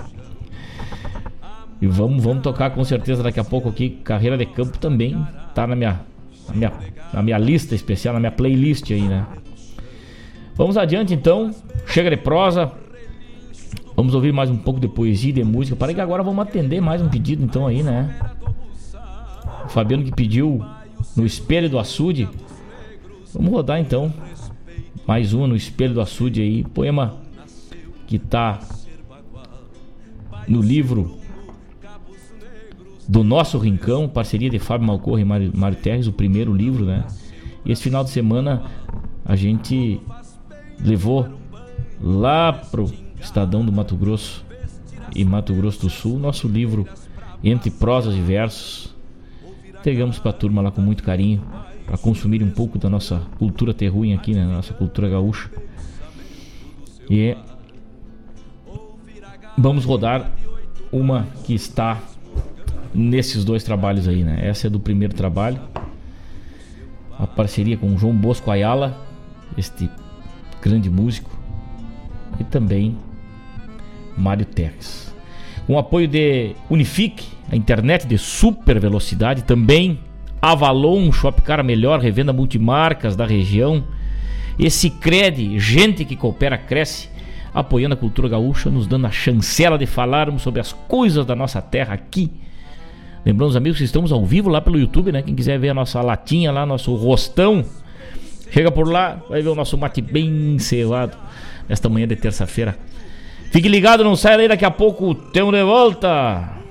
[1.82, 3.90] E vamos, vamos tocar com certeza daqui a pouco aqui.
[4.04, 5.16] Carreira de campo também
[5.54, 6.02] tá na minha,
[6.48, 6.74] na minha,
[7.14, 9.26] na minha lista especial, na minha playlist aí, né?
[10.56, 11.54] Vamos adiante então.
[11.86, 12.72] Chega de prosa.
[13.96, 15.76] Vamos ouvir mais um pouco de poesia e de música.
[15.76, 18.16] Parei que agora vamos atender mais um pedido então aí, né?
[19.66, 20.64] O Fabiano que pediu
[21.16, 22.30] no espelho do açude.
[23.34, 24.14] Vamos rodar então.
[25.06, 26.64] Mais uma no espelho do açude aí.
[26.64, 27.18] Poema
[28.08, 28.60] que tá
[30.48, 31.18] no livro
[33.08, 37.06] do nosso Rincão, parceria de Fábio Malcorra e Mário, Terres, o primeiro livro, né?
[37.64, 38.64] E esse final de semana
[39.24, 40.02] a gente
[40.80, 41.28] levou
[42.02, 44.46] lá pro Estadão do Mato Grosso
[45.16, 46.88] e Mato Grosso do Sul nosso livro
[47.44, 48.94] Entre Prosas e Versos.
[49.70, 51.44] Entregamos pra turma lá com muito carinho
[51.86, 54.46] para consumir um pouco da nossa cultura terruinha aqui, né?
[54.46, 55.50] Nossa cultura gaúcha.
[57.10, 57.38] E
[59.56, 60.32] vamos rodar
[60.92, 62.02] uma que está
[62.96, 64.40] nesses dois trabalhos aí, né?
[64.42, 65.60] Essa é do primeiro trabalho.
[67.20, 69.06] A parceria com João Bosco Ayala,
[69.58, 69.90] este
[70.62, 71.30] grande músico,
[72.40, 72.98] e também
[74.18, 75.14] Mário Tex.
[75.68, 80.00] Com apoio de Unifique, a internet de super velocidade, também
[80.42, 83.84] Avalon, Shopcar melhor, revenda multimarcas da região.
[84.60, 87.10] Esse Cred, gente que coopera, cresce,
[87.54, 91.62] apoiando a cultura gaúcha, nos dando a chancela de falarmos sobre as coisas da nossa
[91.62, 92.32] terra aqui
[93.26, 95.22] Lembrando os amigos que estamos ao vivo lá pelo YouTube, né?
[95.24, 97.66] Quem quiser ver a nossa latinha lá, nosso rostão,
[98.52, 101.18] chega por lá, vai ver o nosso mate bem cevado
[101.68, 102.78] nesta manhã de terça-feira.
[103.52, 106.65] Fique ligado, não saia daí, daqui a pouco temos de volta.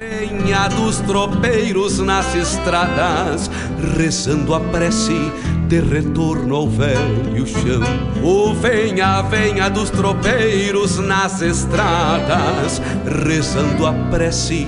[0.00, 3.50] Venha dos tropeiros nas estradas,
[3.98, 5.30] rezando a prece
[5.68, 7.82] de retorno ao velho chão.
[8.22, 12.80] O venha, venha dos tropeiros nas estradas,
[13.26, 14.66] rezando a prece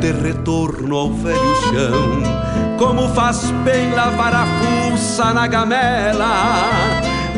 [0.00, 2.76] de retorno ao velho chão.
[2.76, 6.60] Como faz bem lavar a fuça na gamela,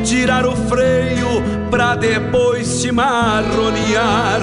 [0.02, 1.28] tirar o freio
[1.70, 4.40] pra depois se marronear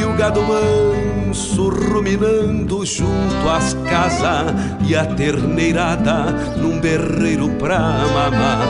[0.00, 4.52] e o gado manso manso ruminando junto às casas
[4.84, 8.66] e a terneirada num berreiro pra mamar.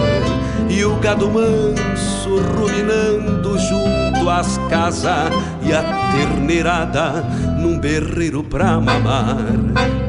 [0.68, 7.24] E o gado manso ruminando junto às casas e a terneirada
[7.58, 9.38] num berreiro pra mamar.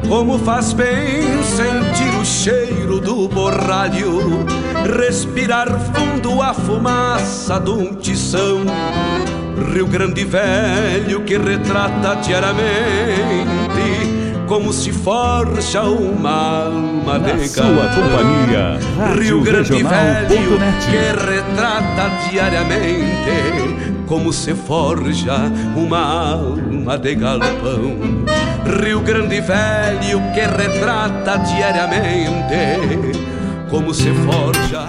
[0.06, 4.44] Como faz bem sentir o cheiro do borralho,
[4.98, 8.64] respirar fundo a fumaça de um tição
[9.60, 12.70] Rio Grande Velho que retrata diariamente
[14.48, 18.80] como se forja uma alma Na de sua companhia,
[19.16, 20.58] Rio Grande Velho
[20.90, 20.96] que
[21.26, 28.24] retrata diariamente como se forja uma alma de galpão.
[28.82, 33.16] Rio Grande Velho que retrata diariamente
[33.70, 34.88] como se forja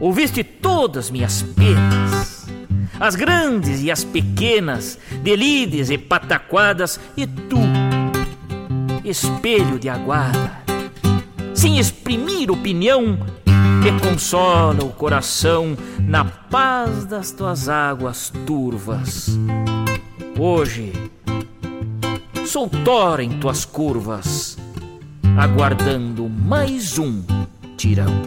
[0.00, 2.46] Ouviste todas minhas penas,
[3.00, 7.58] as grandes e as pequenas, delides e pataquadas, e tu,
[9.04, 10.52] espelho de aguarda,
[11.52, 13.18] sem exprimir opinião,
[13.82, 19.36] me consola o coração na paz das tuas águas turvas.
[20.38, 20.92] Hoje,
[22.46, 24.56] sou tora em tuas curvas,
[25.36, 27.24] aguardando mais um
[27.76, 28.22] tirão.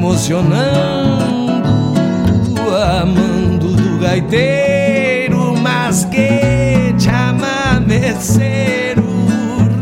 [0.00, 1.62] Emocionando,
[3.02, 9.04] amando do gaiteiro, mas que chamameceiro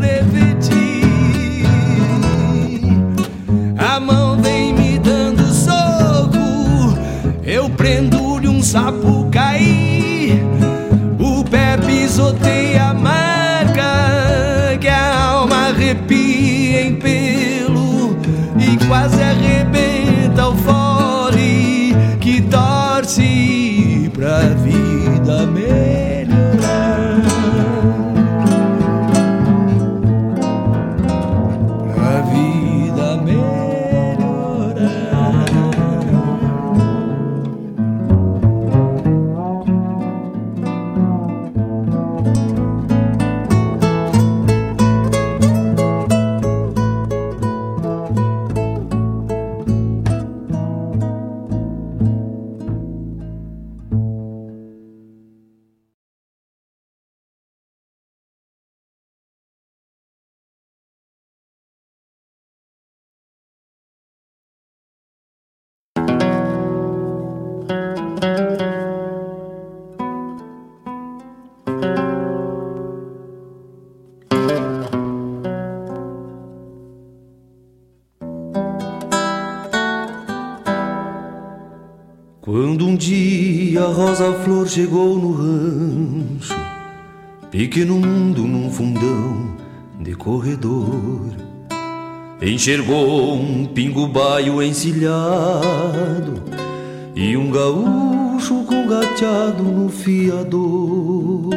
[0.01, 1.63] repeti.
[3.77, 6.97] A mão vem me dando soco,
[7.41, 10.43] eu prendo-lhe um sapo cair.
[11.17, 18.17] O pé pisoteia a marca que a alma arrepia em pelo
[18.59, 19.18] e quase
[84.69, 86.55] chegou no rancho,
[87.49, 89.57] pequeno mundo num fundão
[89.99, 91.31] de corredor,
[92.39, 96.43] enxergou um pingo baio encilhado
[97.15, 101.49] e um gaúcho com gateado no fiador.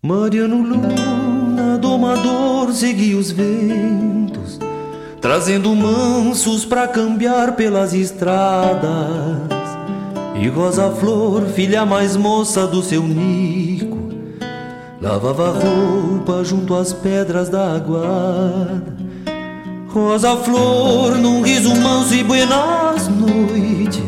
[0.00, 4.60] Mariano Luna, domador, seguia os ventos
[5.20, 9.55] trazendo mansos pra cambiar pelas estradas.
[10.40, 14.10] E Rosa Flor, filha mais moça do seu Nico,
[15.00, 18.96] lavava roupa junto às pedras da aguada.
[19.88, 24.02] Rosa Flor, num riso manso e buenas noites,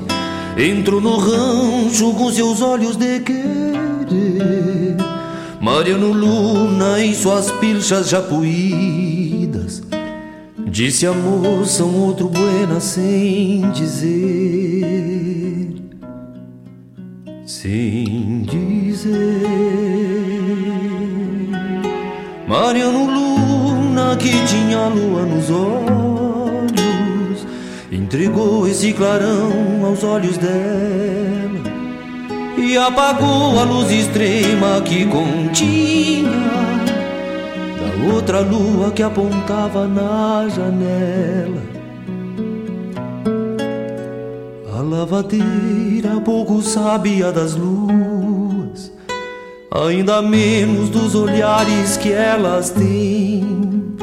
[0.57, 4.97] entrou no rancho com seus olhos de querer.
[5.61, 9.83] Mariano Luna em suas pilchas já puídas
[10.71, 15.28] Disse a moça um outro buena sem dizer,
[17.63, 19.19] sem dizer.
[22.47, 27.47] Mariano Luna que tinha lua nos olhos,
[27.91, 31.59] entregou esse clarão aos olhos dela
[32.57, 36.29] e apagou a luz extrema que continha
[38.15, 41.78] outra lua que apontava na janela.
[44.79, 48.93] A lavadeira pouco sabia das luas,
[49.73, 53.97] ainda menos dos olhares que elas têm.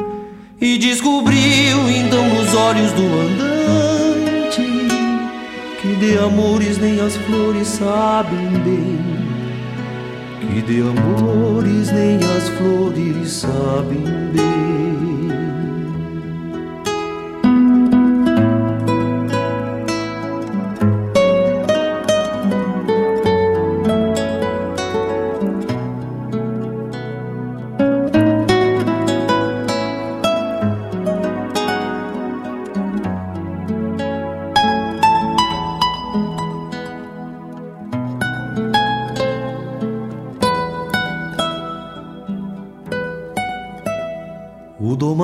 [0.60, 4.60] E descobriu então nos olhos do andante
[5.80, 9.16] que de amores nem as flores sabem bem
[10.40, 15.15] que de amores nem as flores sabem bem.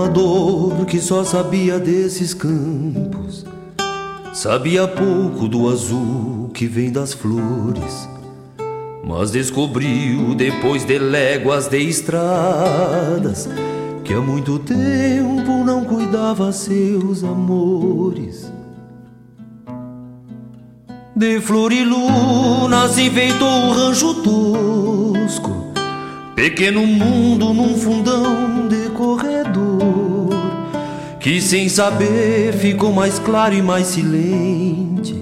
[0.03, 3.45] O domador que só sabia desses campos
[4.35, 8.09] Sabia pouco do azul que vem das flores
[9.07, 13.49] Mas descobriu depois de léguas de estradas
[14.05, 18.53] que há muito tempo não cuidava seus amores.
[21.15, 25.73] De flor e luna se enfeitou o rancho tosco,
[26.35, 29.62] pequeno mundo num fundão de corredor,
[31.23, 35.15] que sem saber ficou mais claro e mais silente,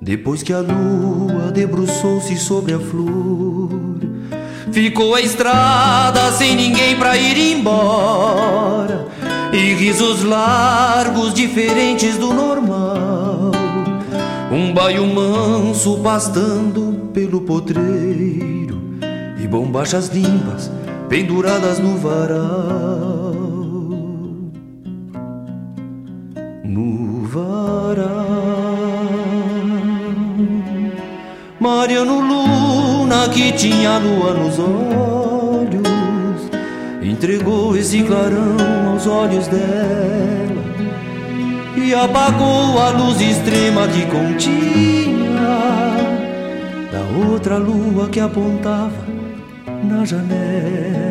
[0.00, 3.70] depois que a lua debruçou-se sobre a flor.
[4.70, 9.08] Ficou a estrada sem ninguém pra ir embora.
[9.50, 13.50] E risos largos diferentes do normal.
[14.52, 18.78] Um baio manso pastando pelo potreiro.
[19.42, 20.70] E bombachas limpas
[21.08, 23.27] penduradas no varal
[27.28, 28.06] varal
[31.60, 35.88] Mariano Luna que tinha lua nos olhos
[37.02, 38.56] Entregou esse clarão
[38.90, 40.64] aos olhos dela
[41.76, 45.28] E apagou a luz extrema que continha
[46.90, 49.06] Da outra lua que apontava
[49.84, 51.07] na janela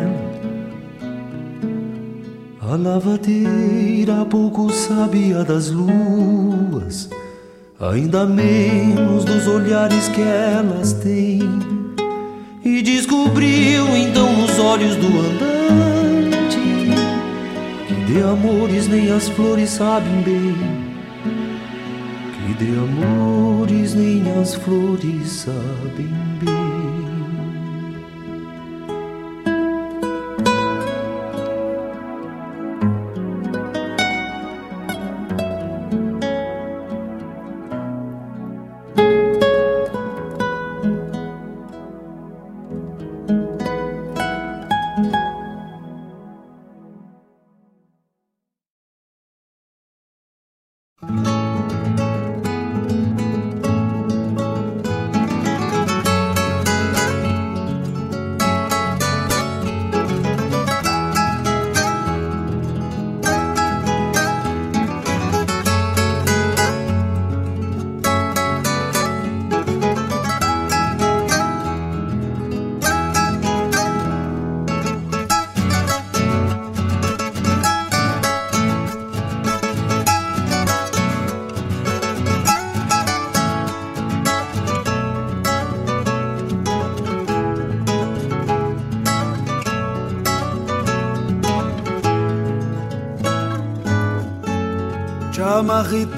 [2.70, 7.08] A lavadeira pouco sabia das luas
[7.80, 11.40] ainda menos dos olhares que elas têm.
[12.62, 16.58] E descobriu então nos olhos do andante
[17.86, 20.54] que de amores nem as flores sabem bem.
[22.34, 26.12] Que de amores nem as flores sabem
[26.44, 26.67] bem.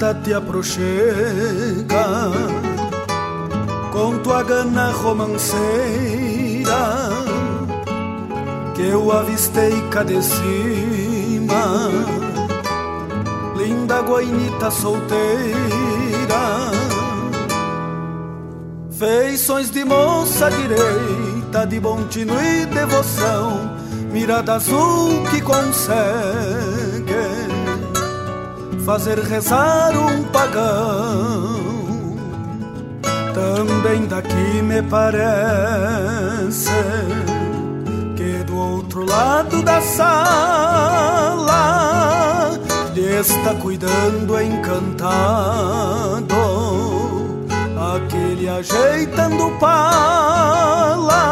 [0.01, 2.05] Rita te aproxega
[3.91, 5.59] com tua gana romanceira
[8.73, 11.87] que eu avistei cá de cima,
[13.55, 15.21] linda guainita solteira,
[18.89, 23.77] feições de moça direita, de bom tino e devoção,
[24.11, 26.80] mirada azul que consegue
[28.91, 31.61] fazer rezar um pagão.
[33.33, 36.69] Também daqui me parece
[38.17, 41.39] que do outro lado da sala
[42.93, 46.35] lhe está cuidando encantado
[47.95, 51.23] aquele ajeitando pala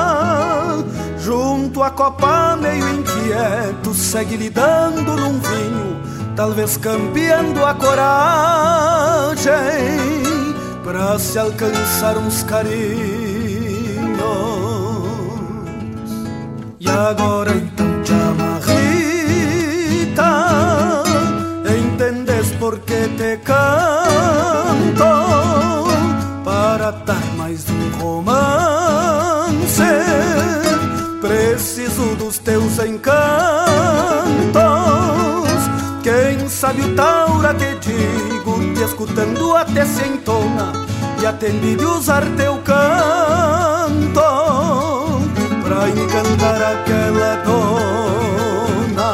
[1.19, 5.99] junto à copa meio inquieto segue lhe dando num vinho
[6.39, 9.43] talvez campeando a coragem
[10.85, 12.79] para se alcançar uns carinhos.
[16.79, 18.13] E agora então te
[20.05, 21.03] Rita,
[21.77, 25.03] entendes por que te canto
[26.45, 29.83] para dar mais um romance.
[31.19, 33.58] Preciso dos teus encantos
[36.59, 40.73] sabe o taura que digo, te escutando até se entona
[41.21, 44.21] e atende de usar teu canto
[45.63, 49.09] pra encantar aquela dona.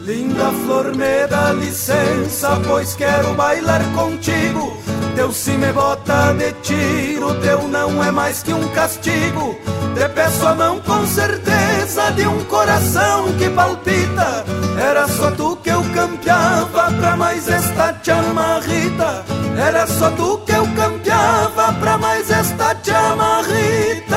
[0.00, 4.76] Linda flor, me dá licença, pois quero bailar contigo.
[5.14, 9.56] Teu sim me bota de tiro, teu não é mais que um castigo.
[9.94, 14.44] Te peço a mão com certeza de um coração que palpita
[14.80, 19.24] era só tu que eu campeava pra mais esta chamarrita.
[19.56, 24.16] Era só tu que eu campeava pra mais esta chamarrita.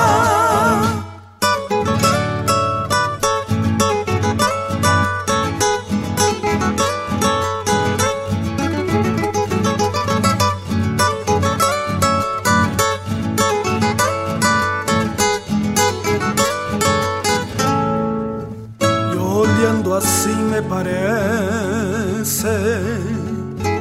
[20.58, 21.64] Amanhecer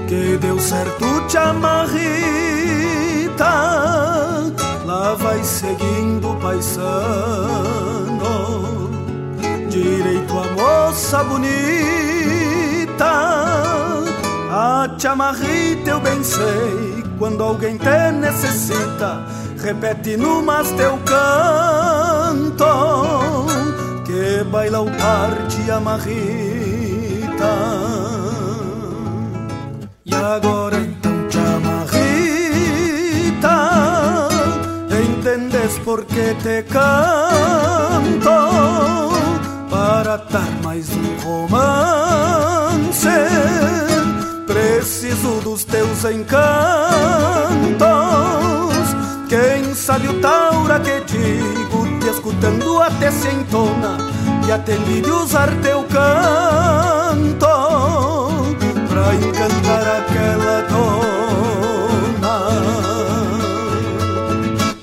[0.08, 2.02] que deu certo te amarrita,
[4.84, 6.90] lá vai seguindo paisano,
[9.68, 11.44] direito a moça bonita,
[14.50, 19.24] a te amarrita eu bem sei, quando alguém te necessita,
[19.58, 22.66] repete no mas teu canto,
[24.04, 26.61] que baila o par te amarrita
[30.34, 31.84] agora então chama
[33.12, 33.58] Rita.
[34.90, 38.30] Entendes por que te canto?
[39.70, 43.08] Para dar mais um romance.
[44.46, 46.32] Preciso dos teus encantos.
[49.28, 53.96] Quem sabe o taura que digo Te escutando até se entona.
[54.46, 56.91] E atende de usar teu canto
[59.22, 61.12] pra encantar aquela dona.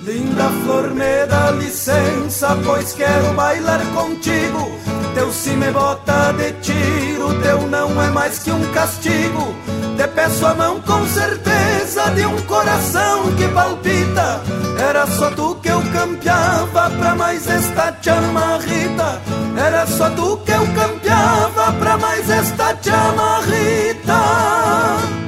[0.02, 4.72] Linda flor, me dá licença, pois quero bailar contigo.
[5.14, 9.54] Teu sim me bota de tiro, teu não é mais que um castigo.
[9.98, 14.42] Te peço a mão com certeza de um coração que palpita.
[14.80, 19.22] Era só tu que eu campeava pra mais esta chama Rita.
[19.58, 25.19] Era só tu que eu campeava pra mais esta chama Rita.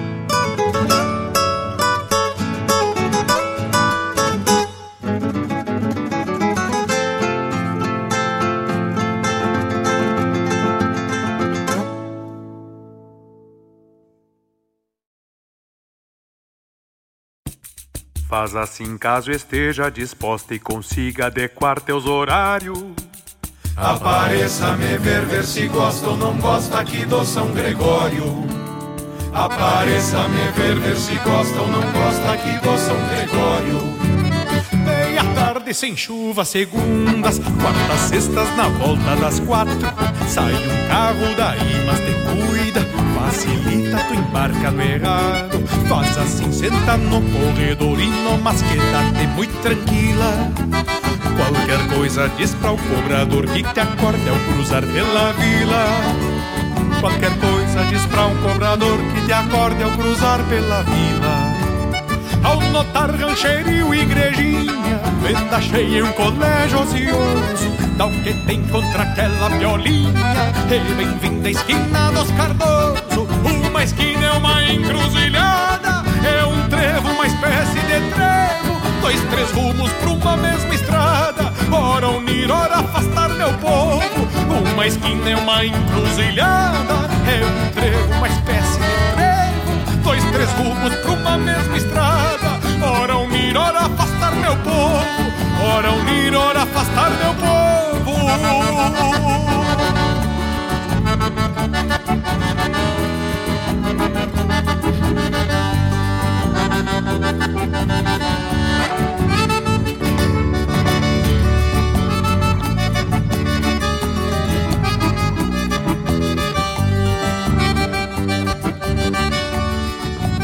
[18.32, 22.80] Faz assim caso esteja disposta e consiga adequar teus horários.
[23.76, 28.24] Apareça me ver, ver se gosta ou não gosta aqui do São Gregório.
[29.34, 34.21] Apareça me ver, ver se gosta ou não gosta aqui do São Gregório.
[35.72, 39.74] Tarde sem chuva, segundas, quartas, sextas na volta das quatro.
[40.28, 42.82] Sai um carro daí, mas te cuida
[43.16, 45.66] facilita, tu embarca no errado.
[45.88, 50.52] Faz assim, senta no corredorino, mas queda-te muito tranquila.
[51.38, 55.86] Qualquer coisa diz para o cobrador que te acorde ao cruzar pela vila.
[57.00, 61.41] Qualquer coisa diz para um cobrador que te acorde ao cruzar pela vila.
[62.44, 68.62] Ao notar rancherio e igrejinha, venda cheia e um colégio ocioso, dá o que tem
[68.68, 70.12] contra aquela violinha,
[70.70, 73.28] e bem-vinda à esquina dos Cardoso.
[73.70, 79.92] Uma esquina é uma encruzilhada, é um trevo, uma espécie de trevo, dois, três rumos
[79.94, 84.02] pra uma mesma estrada, ora unir, ora afastar meu povo.
[84.74, 90.94] Uma esquina é uma encruzilhada, é um trevo, uma espécie de trevo, dois, três rumos
[90.96, 92.21] pra uma mesma estrada,
[93.58, 95.06] ora afastar meu povo,
[95.76, 97.72] ora unir, ora afastar meu povo.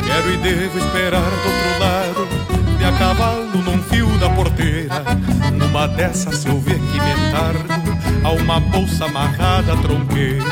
[0.05, 2.16] Quero e devo esperar do outro lado
[3.17, 5.03] cavalo num fio da porteira.
[5.51, 7.67] Numa dessas se eu ver que me tardo
[8.23, 10.45] A uma bolsa amarrada à tronqueira.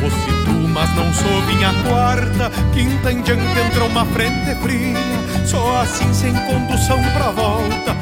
[0.00, 2.50] Fosse tu, mas não sou minha quarta.
[2.72, 4.96] Quinta em diante entra uma frente fria.
[5.44, 7.94] Só assim sem condução pra volta.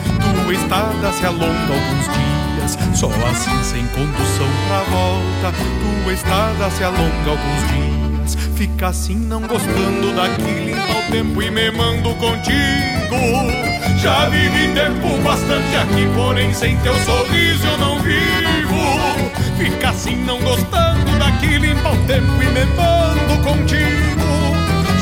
[0.45, 2.99] Tua estada se alonga alguns dias.
[2.99, 5.59] Só assim sem condução pra volta.
[6.03, 7.84] Tua estada se alonga alguns dias
[8.57, 10.43] Fica assim não gostando daqui.
[10.43, 13.17] Limpa o tempo e me mando contigo.
[14.01, 19.35] Já vivi tempo bastante aqui Porém sem teu sorriso eu não vivo.
[19.59, 21.59] Fica assim não gostando daqui.
[21.59, 24.23] Limpa o tempo e me mando contigo.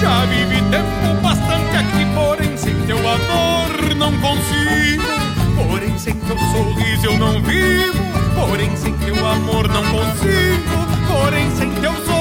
[0.01, 5.69] Já vivi tempo bastante aqui Porém sem teu amor não consigo.
[5.69, 7.99] Porém sem teu sorriso eu não vivo.
[8.35, 10.87] Porém sem teu amor não consigo.
[11.07, 12.12] Porém sem teu sorriso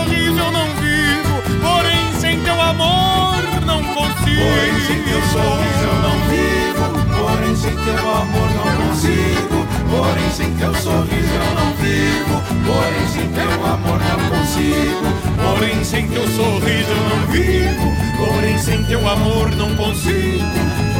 [2.84, 6.86] amor não consigo Porém sem teu sorriso eu não vivo
[7.18, 13.28] Porém sem teu amor não consigo Porém sem teu sorriso eu não vivo Porém sem
[13.32, 15.08] teu amor não consigo
[15.44, 20.92] Porém sem teu sorriso eu não vivo Porém sem teu amor não consigo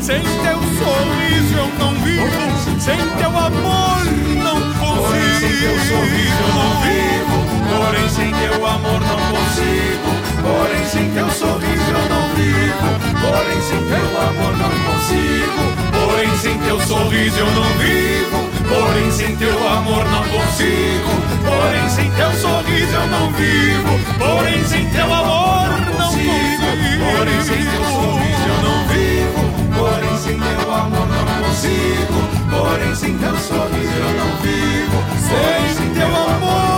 [0.00, 4.04] sem teu sorriso eu não vivo, sem teu amor
[4.42, 5.02] não consigo.
[5.02, 7.38] Porém sem teu sorriso eu não vivo,
[7.76, 10.07] porém sem teu amor não consigo.
[10.42, 12.88] Porém, sem teu sorriso eu não vivo.
[13.20, 15.62] Porém, sem teu amor não consigo.
[15.92, 18.48] Porém, sem teu sorriso eu não vivo.
[18.68, 21.12] Porém, sem teu amor não consigo.
[21.44, 23.98] Porém, sem teu sorriso eu não vivo.
[24.18, 26.68] Porém, sem teu amor não consigo.
[26.98, 29.42] Porém, sem teu sorriso eu não vivo.
[29.76, 32.18] Porém, sem teu amor não consigo.
[32.50, 35.04] Porém, sem teu sorriso eu não vivo.
[35.28, 36.77] Porém, sem teu amor.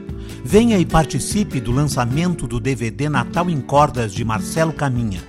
[0.43, 5.21] Venha e participe do lançamento do DVD Natal em Cordas de Marcelo Caminha.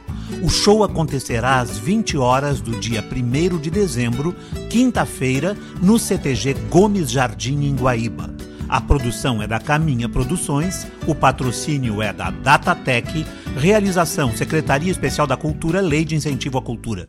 [0.42, 4.34] O show acontecerá às 20 horas do dia 1 de dezembro,
[4.70, 8.34] quinta-feira, no CTG Gomes Jardim, em Guaíba.
[8.68, 15.36] A produção é da Caminha Produções, o patrocínio é da Datatec, realização Secretaria Especial da
[15.36, 17.08] Cultura, Lei de Incentivo à Cultura.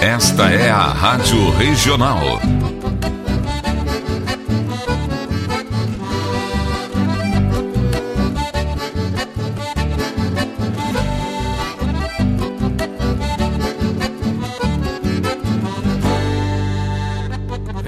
[0.00, 2.40] Esta é a Rádio Regional.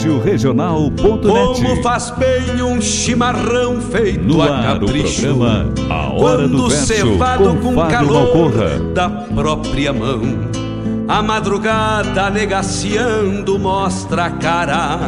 [0.00, 1.62] Rádio Regional.net.
[1.62, 5.30] Como faz bem um chimarrão feito no a capricho.
[5.30, 8.78] o programa A Hora Quando do Verso, cevado com com calor Malcorra.
[8.94, 10.22] da própria mão.
[11.06, 14.98] A madrugada negaciando mostra a cara,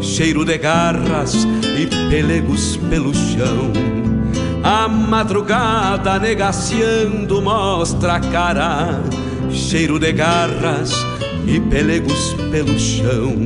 [0.00, 1.46] cheiro de garras
[1.78, 3.70] e pelegos pelo chão.
[4.64, 9.00] A madrugada negaciando mostra a cara,
[9.50, 10.92] cheiro de garras
[11.46, 13.45] e pelegos pelo chão.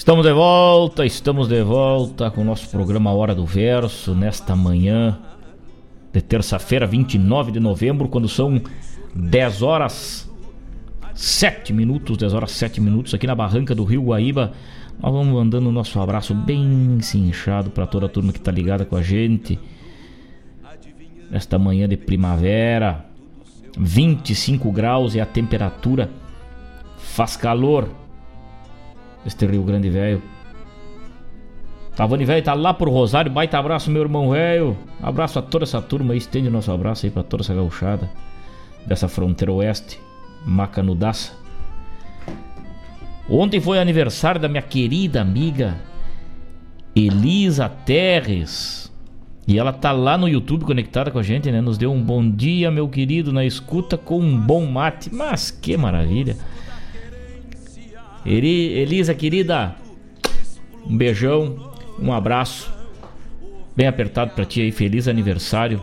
[0.00, 5.18] Estamos de volta, estamos de volta com o nosso programa Hora do Verso nesta manhã
[6.10, 8.62] de terça-feira, 29 de novembro, quando são
[9.14, 10.26] 10 horas
[11.14, 14.52] 7 minutos, 10 horas 7 minutos aqui na barranca do Rio Guaíba.
[14.98, 18.86] Nós vamos mandando o nosso abraço bem cinchado para toda a turma que está ligada
[18.86, 19.58] com a gente.
[21.30, 23.04] Nesta manhã de primavera,
[23.78, 26.10] 25 graus é a temperatura,
[26.96, 27.99] faz calor
[29.24, 30.22] este Rio Grande Velho.
[31.96, 34.76] Tavani Velho tá lá pro Rosário, baita abraço, meu irmão velho.
[35.02, 38.10] Abraço a toda essa turma aí, estende o nosso abraço aí pra toda essa gauchada
[38.86, 40.00] dessa fronteira oeste,
[40.46, 41.32] Macanudaça.
[43.28, 45.76] Ontem foi aniversário da minha querida amiga
[46.96, 48.90] Elisa Terres.
[49.46, 51.60] E ela tá lá no YouTube conectada com a gente, né?
[51.60, 55.12] Nos deu um bom dia, meu querido, na escuta com um bom mate.
[55.14, 56.36] Mas que maravilha!
[58.24, 59.74] Eli, Elisa, querida,
[60.86, 62.72] um beijão, um abraço,
[63.74, 65.82] bem apertado para ti aí, feliz aniversário.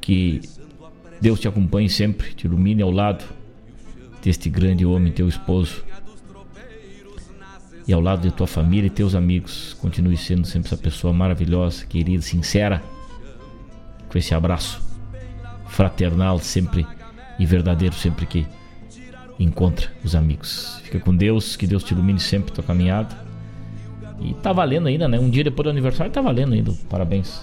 [0.00, 0.40] Que
[1.20, 3.24] Deus te acompanhe sempre, te ilumine ao lado
[4.22, 5.84] deste grande homem, teu esposo.
[7.86, 9.74] E ao lado de tua família e teus amigos.
[9.80, 12.82] Continue sendo sempre essa pessoa maravilhosa, querida, sincera.
[14.08, 14.80] Com esse abraço
[15.68, 16.86] fraternal sempre
[17.38, 18.46] e verdadeiro sempre que
[19.44, 20.80] encontra os amigos.
[20.84, 23.16] Fica com Deus, que Deus te ilumine sempre tua caminhada.
[24.20, 25.18] E tá valendo ainda, né?
[25.18, 26.72] Um dia depois do aniversário tá valendo ainda.
[26.88, 27.42] Parabéns.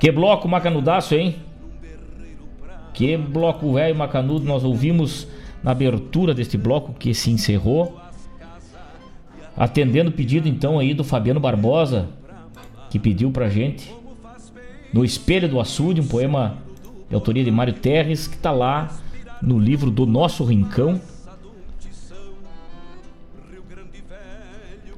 [0.00, 1.36] Que bloco macanudaço, hein?
[2.94, 5.28] Que bloco velho macanudo nós ouvimos
[5.62, 8.00] na abertura deste bloco que se encerrou.
[9.54, 12.08] Atendendo o pedido então aí do Fabiano Barbosa,
[12.90, 13.90] que pediu pra gente
[14.92, 16.58] No Espelho do Açude, um poema
[17.08, 18.90] de autoria de Mário Terres, que tá lá
[19.42, 21.00] no livro do Nosso Rincão,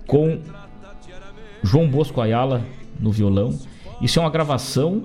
[0.06, 0.40] com
[1.62, 2.65] João Bosco Ayala
[2.98, 3.59] no violão.
[4.01, 5.02] Isso é uma gravação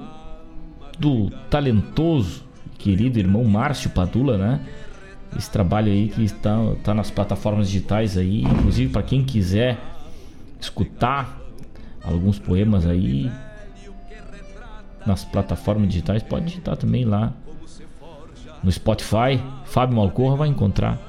[0.97, 2.43] do talentoso,
[2.77, 4.65] querido irmão Márcio Padula, né?
[5.35, 9.79] Esse trabalho aí que está, está nas plataformas digitais aí, inclusive para quem quiser
[10.61, 11.41] escutar
[12.03, 13.31] alguns poemas aí
[15.05, 17.33] nas plataformas digitais, pode digitar também lá
[18.63, 20.99] no Spotify, Fábio Malcorra vai encontrar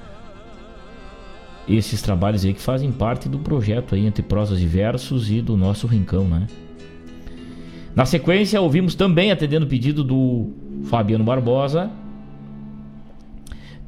[1.68, 5.56] esses trabalhos aí que fazem parte do projeto aí entre prosas e versos e do
[5.56, 6.46] nosso rincão, né?
[7.94, 10.52] Na sequência, ouvimos também atendendo o pedido do
[10.84, 11.90] Fabiano Barbosa,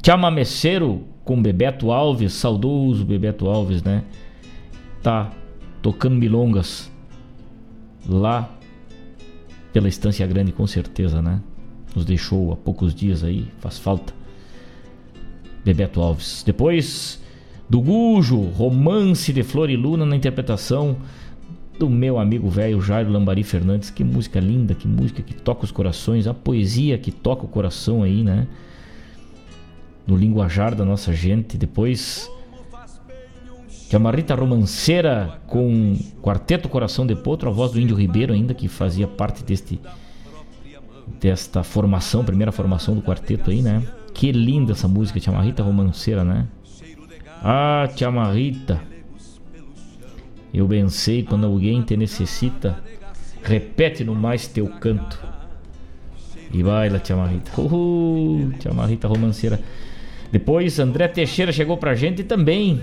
[0.05, 4.05] Chamameceiro com Bebeto Alves, saudoso Bebeto Alves, né?
[5.03, 5.33] Tá
[5.83, 6.89] tocando milongas
[8.09, 8.49] lá
[9.73, 11.41] pela Estância Grande, com certeza, né?
[11.97, 14.13] Nos deixou há poucos dias aí, faz falta.
[15.65, 16.43] Bebeto Alves.
[16.45, 17.19] Depois
[17.71, 20.99] do Gujo, Romance de Flor e Luna na interpretação
[21.79, 23.89] do meu amigo velho Jairo Lambari Fernandes.
[23.89, 28.03] Que música linda, que música que toca os corações, a poesia que toca o coração
[28.03, 28.47] aí, né?
[30.07, 31.57] No linguajar da nossa gente.
[31.57, 32.31] Depois
[33.91, 39.09] Chamarrita Romanceira com Quarteto Coração de Potro, a voz do Índio Ribeiro ainda, que fazia
[39.09, 39.81] parte deste
[41.21, 43.83] desta formação, primeira formação do quarteto aí, né?
[44.13, 46.47] Que linda essa música, Chamarrita Romanceira, né?
[47.43, 48.81] Ah, Chamarrita.
[50.53, 52.83] Eu bem sei quando alguém te necessita,
[53.43, 55.23] repete no mais teu canto.
[56.53, 57.61] E baila, Chamarrita.
[57.61, 59.61] Uhul, Chamarrita Romanceira.
[60.33, 62.81] Depois, André Teixeira chegou pra gente também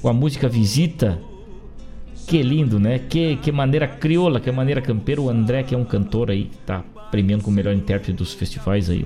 [0.00, 1.18] com a música Visita.
[2.26, 2.98] Que lindo, né?
[2.98, 5.22] Que, que maneira crioula, que maneira campeira.
[5.22, 9.04] O André, que é um cantor aí, tá premiando como melhor intérprete dos festivais aí.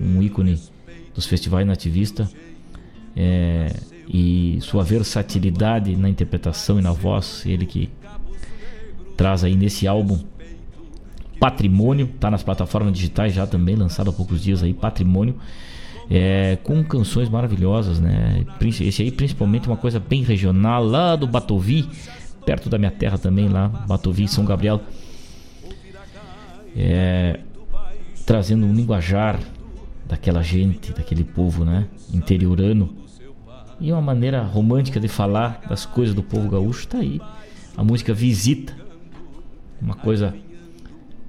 [0.00, 0.60] Um, um ícone
[1.14, 2.28] dos festivais nativista
[3.16, 3.74] é,
[4.08, 7.90] e sua versatilidade na interpretação e na voz, ele que
[9.16, 10.18] traz aí nesse álbum
[11.38, 15.34] Patrimônio, tá nas plataformas digitais já também, lançado há poucos dias aí, Patrimônio,
[16.08, 18.44] é, com canções maravilhosas, né?
[18.80, 21.88] Esse aí principalmente uma coisa bem regional, lá do Batovi,
[22.46, 24.80] perto da minha terra também, lá, Batovi, São Gabriel.
[26.76, 27.40] É,
[28.24, 29.38] trazendo um linguajar
[30.06, 31.86] daquela gente, daquele povo, né?
[32.12, 32.94] Interiorano.
[33.80, 37.20] E uma maneira romântica de falar das coisas do povo gaúcho tá aí.
[37.76, 38.76] A música Visita.
[39.80, 40.34] Uma coisa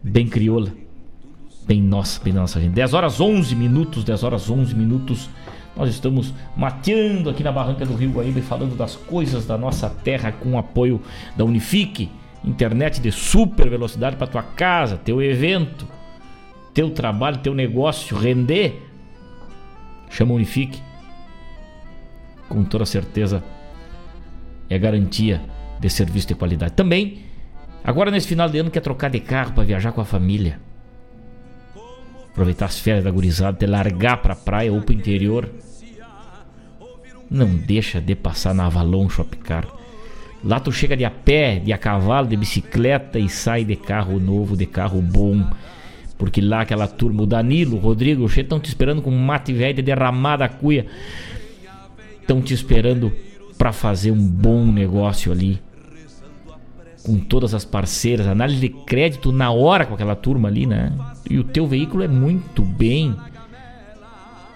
[0.03, 0.71] bem crioula.
[1.65, 2.73] Bem nossa, bem nossa gente.
[2.73, 5.29] 10 horas 11 minutos, 10 horas 11 minutos.
[5.75, 9.89] Nós estamos mateando aqui na barranca do Rio Guaíba e falando das coisas da nossa
[9.89, 11.01] terra com o apoio
[11.35, 12.09] da Unifique,
[12.43, 15.87] internet de super velocidade para tua casa, teu evento,
[16.73, 18.81] teu trabalho, teu negócio render.
[20.09, 20.81] Chama Unifique.
[22.49, 23.43] Com toda certeza
[24.69, 25.41] é garantia
[25.79, 26.73] de serviço de qualidade.
[26.73, 27.23] Também,
[27.83, 30.59] agora nesse final de ano quer trocar de carro para viajar com a família
[32.33, 35.49] aproveitar as férias da gurizada, te largar pra praia ou pro interior.
[37.29, 39.67] Não deixa de passar na Avalon Shopcar.
[40.43, 44.19] Lá tu chega de a pé, de a cavalo, de bicicleta e sai de carro
[44.19, 45.45] novo, de carro bom.
[46.17, 49.53] Porque lá aquela turma, o Danilo, o Rodrigo, o Che estão te esperando com mate
[49.53, 50.85] velho de derramada cuia.
[52.21, 53.11] Estão te esperando
[53.57, 55.61] para fazer um bom negócio ali
[57.03, 60.91] com todas as parceiras, análise de crédito na hora com aquela turma ali, né?
[61.29, 63.15] E o teu veículo é muito bem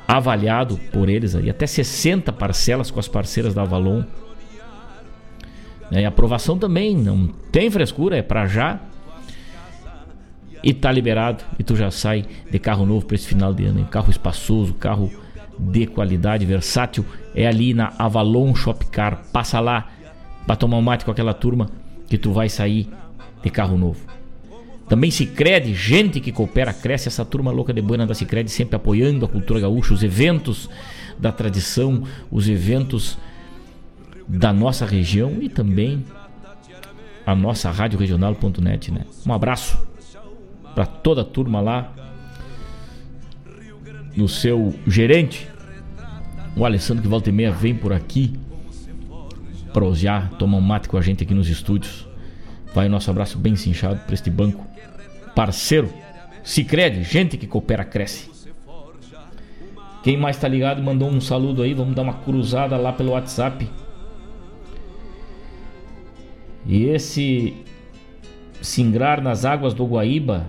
[0.08, 4.04] avaliado por eles aí, até 60 parcelas com as parceiras da Avalon.
[5.92, 6.02] Né?
[6.02, 8.80] E aprovação também, não tem frescura, é para já.
[10.64, 13.80] E tá liberado, e tu já sai de carro novo para esse final de ano,
[13.80, 13.88] hein?
[13.90, 15.12] carro espaçoso, carro
[15.58, 19.24] de qualidade, versátil, é ali na Avalon Shopcar.
[19.32, 19.88] Passa lá
[20.46, 21.70] para tomar um mate com aquela turma
[22.08, 22.90] que tu vai sair
[23.44, 24.00] de carro novo.
[24.88, 29.26] Também Cicred, gente que coopera, cresce essa turma louca de Buena da Cicred, sempre apoiando
[29.26, 30.70] a cultura gaúcha, os eventos
[31.20, 33.18] da tradição, os eventos
[34.28, 36.04] da nossa região e também
[37.26, 39.06] a nossa rádio regional.net, né?
[39.26, 39.78] Um abraço
[40.74, 41.92] para toda a turma lá
[44.16, 45.48] no seu gerente,
[46.56, 48.34] o Alessandro que volta e meia vem por aqui
[49.72, 52.08] prosear, tomar um mate com a gente aqui nos estúdios.
[52.74, 54.66] Vai o nosso abraço bem cinchado para este banco
[55.36, 55.94] parceiro.
[56.44, 58.30] Se crede, gente que coopera cresce.
[60.02, 63.70] Quem mais tá ligado mandou um saludo aí, vamos dar uma cruzada lá pelo WhatsApp.
[66.68, 67.54] E esse
[68.62, 70.46] singrar nas águas do Guaíba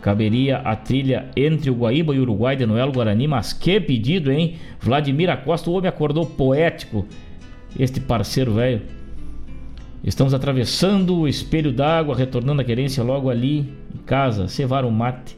[0.00, 4.30] caberia a trilha entre o Guaíba e o Uruguai de Noel Guarani, mas que pedido,
[4.30, 4.56] hein?
[4.78, 7.06] Vladimir Acosta, o homem acordou poético,
[7.76, 8.82] este parceiro velho.
[10.04, 13.60] Estamos atravessando o espelho d'água, retornando à querência logo ali
[13.94, 15.36] em casa, cevar um mate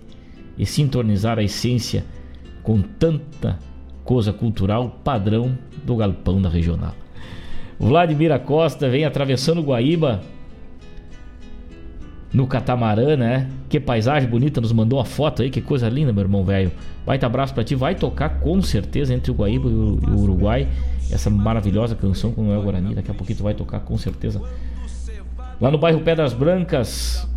[0.58, 2.04] e sintonizar a essência
[2.62, 3.60] com tanta
[4.04, 7.05] coisa cultural padrão do galpão da regional.
[7.78, 10.20] Vladimir Acosta vem atravessando o Guaíba
[12.32, 13.48] no catamarã, né?
[13.68, 16.72] Que paisagem bonita, nos mandou uma foto aí, que coisa linda, meu irmão velho.
[17.04, 20.68] Vai te abraço para ti, vai tocar com certeza entre o Guaíba e o Uruguai
[21.10, 22.94] essa maravilhosa canção com o Noel Guarani.
[22.94, 24.42] Daqui a pouquinho tu vai tocar com certeza.
[25.60, 27.28] Lá no bairro Pedras Brancas,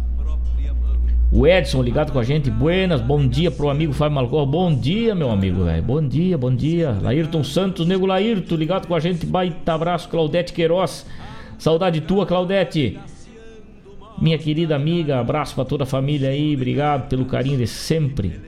[1.31, 2.49] o Edson ligado com a gente.
[2.49, 4.45] Buenas, bom dia pro amigo Fábio Malcor.
[4.45, 5.83] Bom dia, meu amigo, velho.
[5.83, 6.97] Bom dia, bom dia.
[7.01, 9.25] Laírton Santos, nego Laírton, ligado com a gente.
[9.25, 11.05] Baita abraço, Claudete Queiroz.
[11.57, 12.99] Saudade tua, Claudete.
[14.19, 18.39] Minha querida amiga, abraço para toda a família aí, obrigado pelo carinho de sempre.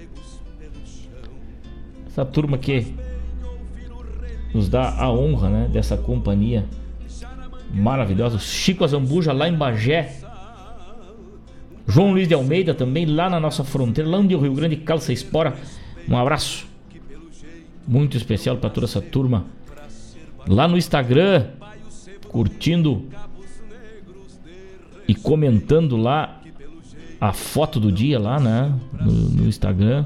[2.05, 2.93] Essa turma que
[4.53, 6.65] nos dá a honra, né, dessa companhia
[7.73, 8.37] maravilhosa.
[8.37, 10.13] Chico Azambuja lá em Bagé.
[11.87, 15.11] João Luiz de Almeida também lá na nossa fronteira, lá onde o Rio Grande calça
[15.11, 15.55] espora.
[16.07, 16.67] Um abraço
[17.87, 19.45] muito especial para toda essa turma.
[20.47, 21.47] Lá no Instagram,
[22.27, 23.05] curtindo
[25.07, 26.41] e comentando lá
[27.19, 28.73] a foto do dia lá, né?
[28.99, 30.05] No, no Instagram.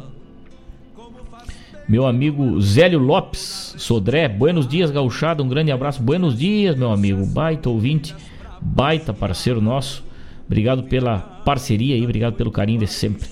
[1.87, 6.01] Meu amigo Zélio Lopes Sodré, buenos dias, gauchada, um grande abraço.
[6.01, 8.15] Buenos dias, meu amigo, baita ouvinte,
[8.59, 10.03] baita parceiro nosso.
[10.45, 13.27] Obrigado pela parceria aí, obrigado pelo carinho de sempre.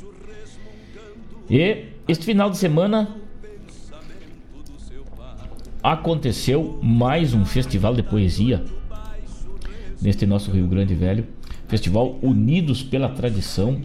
[1.49, 3.15] E este final de semana
[5.81, 8.63] aconteceu mais um festival de poesia
[10.01, 11.25] neste nosso Rio Grande Velho.
[11.67, 13.81] Festival Unidos pela Tradição.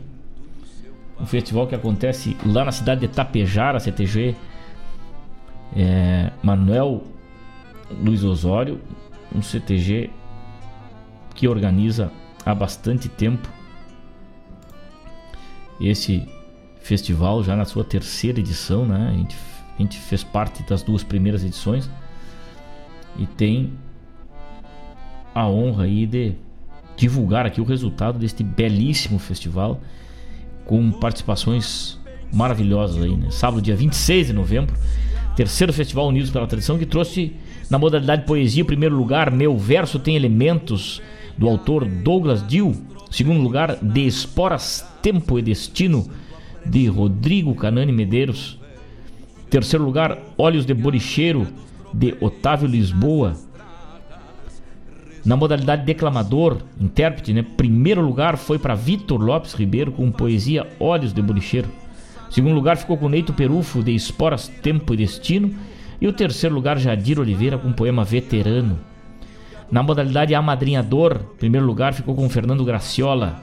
[1.20, 4.34] um festival que acontece lá na cidade de Tapejara, CTG.
[5.76, 7.02] É, Manuel
[8.02, 8.80] Luiz Osório,
[9.34, 10.10] um CTG
[11.34, 12.10] que organiza
[12.48, 13.46] há bastante tempo
[15.78, 16.26] esse
[16.80, 19.10] festival, já na sua terceira edição, né?
[19.10, 19.36] A gente,
[19.78, 21.90] a gente fez parte das duas primeiras edições
[23.18, 23.74] e tem
[25.34, 26.32] a honra aí de
[26.96, 29.80] divulgar aqui o resultado deste belíssimo festival
[30.64, 31.98] com participações
[32.32, 33.30] maravilhosas aí, né?
[33.30, 34.74] Sábado, dia 26 de novembro,
[35.36, 37.36] terceiro Festival Unidos pela Tradição, que trouxe
[37.68, 41.02] na modalidade poesia, em primeiro lugar, Meu Verso Tem Elementos,
[41.38, 42.74] do autor Douglas Dill.
[43.10, 46.06] Segundo lugar, De Esporas, Tempo e Destino,
[46.66, 48.58] de Rodrigo Canani Medeiros.
[49.48, 51.46] Terceiro lugar, Olhos de Boricheiro,
[51.94, 53.34] de Otávio Lisboa.
[55.24, 57.44] Na modalidade declamador, intérprete, né?
[57.56, 61.68] Primeiro lugar foi para Vitor Lopes Ribeiro com poesia Olhos de Bolicheiro.
[62.30, 65.54] Segundo lugar ficou com Neito Perufo de Esporas, Tempo e Destino.
[66.00, 68.78] E o terceiro lugar, Jadir Oliveira com poema Veterano.
[69.70, 73.40] Na modalidade amadrinhador, primeiro lugar ficou com Fernando Graciola,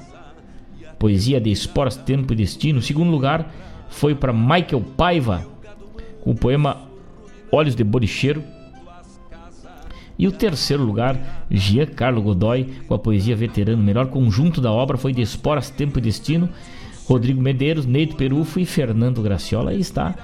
[0.97, 2.81] poesia de Esporas, Tempo e Destino.
[2.81, 3.53] Segundo lugar
[3.89, 5.45] foi para Michael Paiva
[6.21, 6.77] com o poema
[7.51, 8.43] Olhos de Bolicheiro.
[10.17, 13.81] E o terceiro lugar, Giancarlo Godoy, com a poesia veterano.
[13.81, 16.49] O melhor conjunto da obra foi de Esporas, Tempo e Destino.
[17.05, 19.71] Rodrigo Medeiros, Neito Perufo e Fernando Graciola.
[19.71, 20.15] Aí está.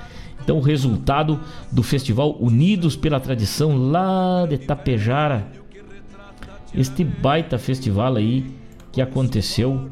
[0.43, 1.39] Então, o resultado
[1.71, 5.60] do festival Unidos pela Tradição lá de Tapejara.
[6.73, 8.45] Este baita festival aí
[8.91, 9.89] que aconteceu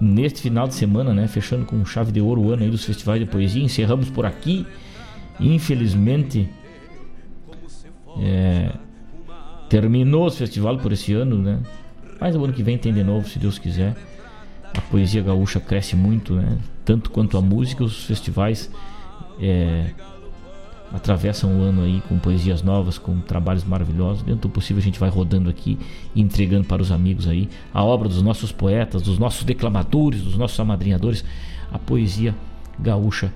[0.00, 1.26] neste final de semana, né?
[1.26, 3.62] Fechando com chave de ouro o ano aí dos festivais de poesia.
[3.62, 4.66] Encerramos por aqui.
[5.40, 6.48] Infelizmente,
[8.20, 8.72] é,
[9.68, 11.60] terminou o festival por esse ano, né?
[12.20, 13.96] Mas o ano que vem tem de novo, se Deus quiser.
[14.76, 16.58] A poesia gaúcha cresce muito, né?
[16.84, 18.70] Tanto quanto a música, os festivais
[19.40, 19.90] é,
[20.94, 24.22] atravessam o ano aí com poesias novas, com trabalhos maravilhosos.
[24.22, 25.76] Dentro do possível a gente vai rodando aqui
[26.14, 30.58] entregando para os amigos aí a obra dos nossos poetas, dos nossos declamadores, dos nossos
[30.60, 31.24] amadrinhadores,
[31.72, 32.32] a poesia
[32.78, 33.32] gaúcha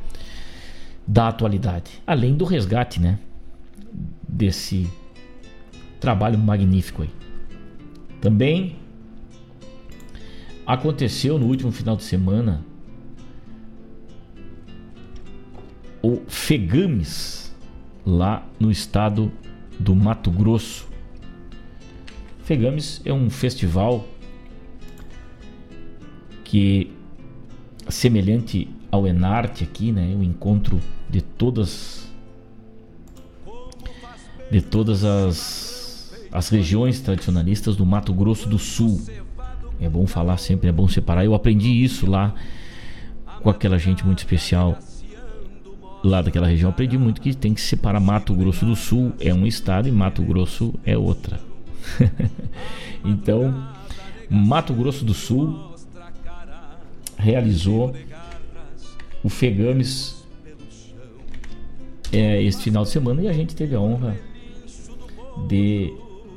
[1.04, 2.00] da atualidade.
[2.06, 3.18] Além do resgate, né?
[4.28, 4.88] Desse
[5.98, 7.10] trabalho magnífico aí.
[8.20, 8.76] Também
[10.64, 12.64] aconteceu no último final de semana
[16.00, 17.47] o Fegames
[18.08, 19.30] lá no estado
[19.78, 20.88] do Mato Grosso.
[22.42, 24.06] Fegames é um festival
[26.42, 26.90] que
[27.88, 30.80] semelhante ao Enarte aqui, né, o encontro
[31.10, 32.08] de todas
[34.50, 35.78] de todas as
[36.32, 39.00] as regiões tradicionalistas do Mato Grosso do Sul.
[39.80, 41.24] É bom falar sempre, é bom separar.
[41.24, 42.34] Eu aprendi isso lá
[43.42, 44.78] com aquela gente muito especial
[46.02, 46.70] lá daquela região.
[46.70, 50.22] Aprendi muito que tem que separar Mato Grosso do Sul é um estado e Mato
[50.22, 51.40] Grosso é outra.
[53.04, 53.68] então,
[54.28, 55.74] Mato Grosso do Sul
[57.16, 57.94] realizou
[59.22, 60.24] o Fegames
[62.12, 64.16] é, este final de semana e a gente teve a honra
[65.46, 65.92] de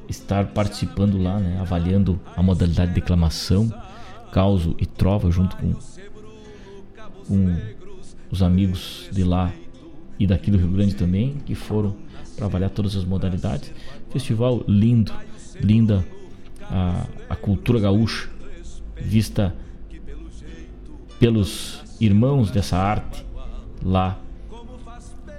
[0.10, 3.72] estar participando lá, né, avaliando a modalidade de declamação,
[4.32, 5.74] causo e trova junto com,
[7.28, 7.58] com
[8.32, 9.52] os amigos de lá
[10.18, 11.96] e daqui do Rio Grande também, que foram
[12.36, 13.72] para avaliar todas as modalidades.
[14.10, 15.12] Festival lindo,
[15.60, 16.06] linda
[16.62, 18.30] a, a cultura gaúcha,
[18.96, 19.54] vista
[21.20, 23.26] pelos irmãos dessa arte
[23.84, 24.20] lá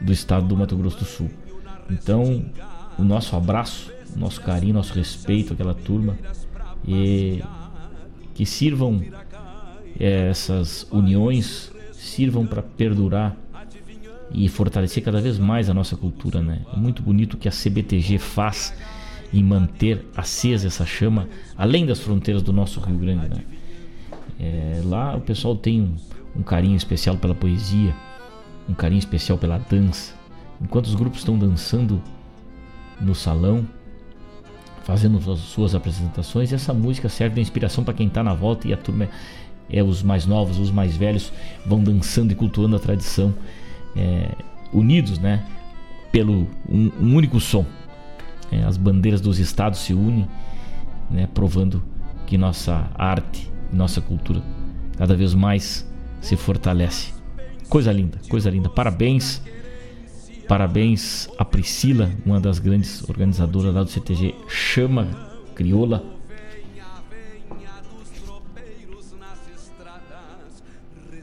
[0.00, 1.30] do estado do Mato Grosso do Sul.
[1.90, 2.44] Então,
[2.98, 6.16] o nosso abraço, nosso carinho, nosso respeito àquela turma
[6.86, 7.42] e
[8.34, 9.02] que sirvam
[9.98, 11.71] é, essas uniões
[12.02, 13.36] sirvam para perdurar
[14.32, 16.62] e fortalecer cada vez mais a nossa cultura, né?
[16.72, 18.74] É muito bonito o que a CBTG faz
[19.32, 23.44] em manter acesa essa chama além das fronteiras do nosso Rio Grande, né?
[24.40, 25.94] É, lá o pessoal tem um,
[26.40, 27.94] um carinho especial pela poesia,
[28.68, 30.14] um carinho especial pela dança.
[30.60, 32.02] Enquanto os grupos estão dançando
[33.00, 33.66] no salão,
[34.82, 38.72] fazendo as suas apresentações, essa música serve de inspiração para quem está na volta e
[38.72, 39.08] a turma
[39.70, 41.32] é, os mais novos, os mais velhos
[41.64, 43.34] vão dançando e cultuando a tradição,
[43.96, 44.30] é,
[44.72, 45.44] unidos, né,
[46.10, 47.64] pelo um, um único som.
[48.50, 50.28] É, as bandeiras dos estados se unem,
[51.10, 51.82] né, provando
[52.26, 54.42] que nossa arte, nossa cultura
[54.96, 55.88] cada vez mais
[56.20, 57.12] se fortalece.
[57.68, 58.68] Coisa linda, coisa linda.
[58.68, 59.42] Parabéns
[60.48, 65.08] Parabéns a Priscila, uma das grandes organizadoras lá do CTG Chama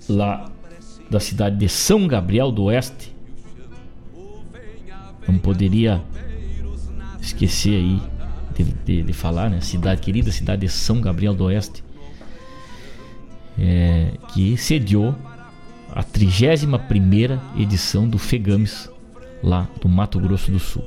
[0.10, 0.50] lá
[1.10, 3.16] da cidade de São Gabriel do Oeste.
[5.28, 6.02] Não poderia
[7.22, 8.02] esquecer aí
[8.56, 9.62] de, de, de falar, né?
[9.62, 11.84] Cidade querida, cidade de São Gabriel do Oeste,
[13.58, 15.16] é, que sediou
[15.94, 18.90] a 31 edição do FEGAMES
[19.42, 20.84] lá do Mato Grosso do Sul.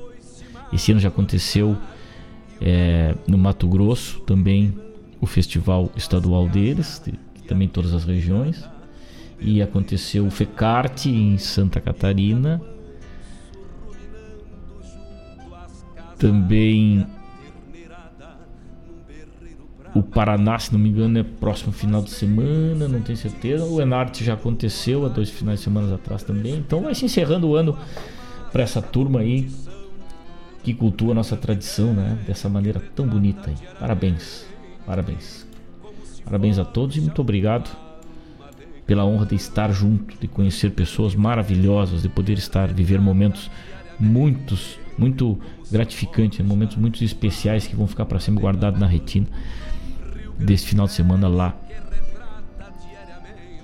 [0.73, 1.77] Esse ano já aconteceu
[2.61, 4.75] é, no Mato Grosso também
[5.21, 7.13] o festival estadual deles, de,
[7.47, 8.65] também todas as regiões,
[9.45, 12.61] e aconteceu o FECART em Santa Catarina.
[16.19, 17.07] Também
[19.95, 23.65] o Paraná, se não me engano, é próximo final de semana, não tenho certeza.
[23.65, 26.55] O Enarte já aconteceu há dois finais de semana atrás também.
[26.55, 27.77] Então vai se encerrando o ano
[28.53, 29.51] para essa turma aí
[30.63, 32.19] que cultua a nossa tradição, né?
[32.27, 33.57] Dessa maneira tão bonita aí.
[33.79, 34.47] Parabéns,
[34.87, 35.47] parabéns.
[36.25, 37.82] Parabéns a todos e muito obrigado
[38.87, 43.51] pela honra de estar junto, de conhecer pessoas maravilhosas, de poder estar, viver momentos
[43.99, 45.39] muitos, muito
[45.71, 49.27] gratificantes, momentos muito especiais que vão ficar para sempre guardados na retina
[50.39, 51.57] desse final de semana lá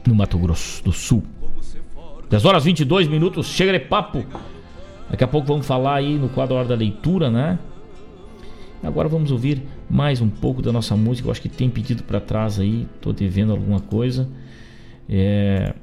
[0.06, 1.22] no Mato Grosso do Sul.
[2.30, 4.24] 10 horas 22 minutos, chega de papo.
[5.10, 7.58] Daqui a pouco vamos falar aí no quadro Hora da Leitura, né?
[8.82, 11.26] Agora vamos ouvir mais um pouco da nossa música.
[11.26, 14.28] Eu acho que tem pedido para trás aí, tô devendo alguma coisa.
[15.08, 15.74] É...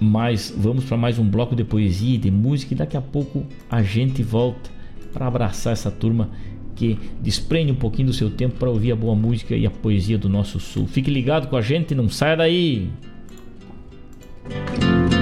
[0.00, 3.46] Mas vamos para mais um bloco de poesia e de música e daqui a pouco
[3.70, 4.70] a gente volta
[5.12, 6.30] para abraçar essa turma
[6.74, 10.18] que desprende um pouquinho do seu tempo para ouvir a boa música e a poesia
[10.18, 10.86] do nosso sul.
[10.86, 12.90] Fique ligado com a gente, não saia daí.
[14.48, 15.21] Como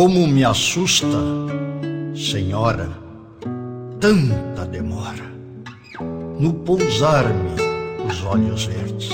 [0.00, 1.18] Como me assusta,
[2.14, 2.88] senhora,
[4.00, 5.30] tanta demora
[6.38, 7.50] no pousar-me
[8.08, 9.10] os olhos verdes.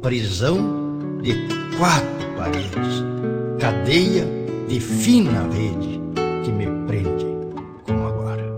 [0.00, 0.56] Prisão
[1.20, 1.34] de
[1.76, 3.04] quatro paredes,
[3.60, 4.26] cadeia
[4.68, 6.00] de fina rede
[6.42, 7.26] que me prende
[7.82, 8.50] como agora.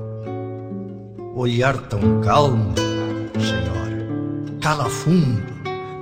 [1.35, 2.73] Olhar tão calmo,
[3.35, 4.07] senhora,
[4.61, 5.43] cala fundo,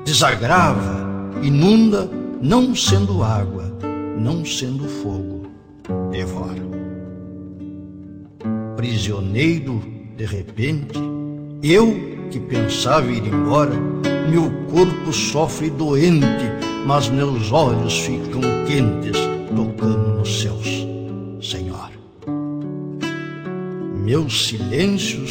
[0.05, 1.09] desagrava,
[1.43, 2.11] inunda,
[2.43, 3.68] não sendo água
[4.19, 5.47] não sendo fogo,
[6.11, 6.63] devora.
[8.77, 9.81] Prisioneiro,
[10.17, 10.99] de repente,
[11.63, 13.75] eu que pensava ir embora,
[14.31, 16.27] meu corpo sofre doente,
[16.87, 19.17] mas meus olhos ficam quentes,
[19.55, 20.87] tocando nos céus,
[21.41, 21.91] Senhor.
[24.05, 25.31] Meus silêncios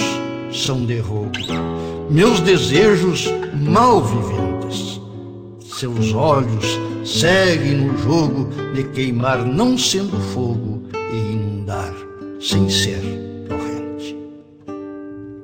[0.52, 1.32] são de roubo,
[2.10, 5.02] meus desejos mal viventes,
[5.62, 11.94] seus olhos segue no jogo de queimar não sendo fogo e inundar
[12.42, 13.02] sem ser
[13.48, 14.18] torrente.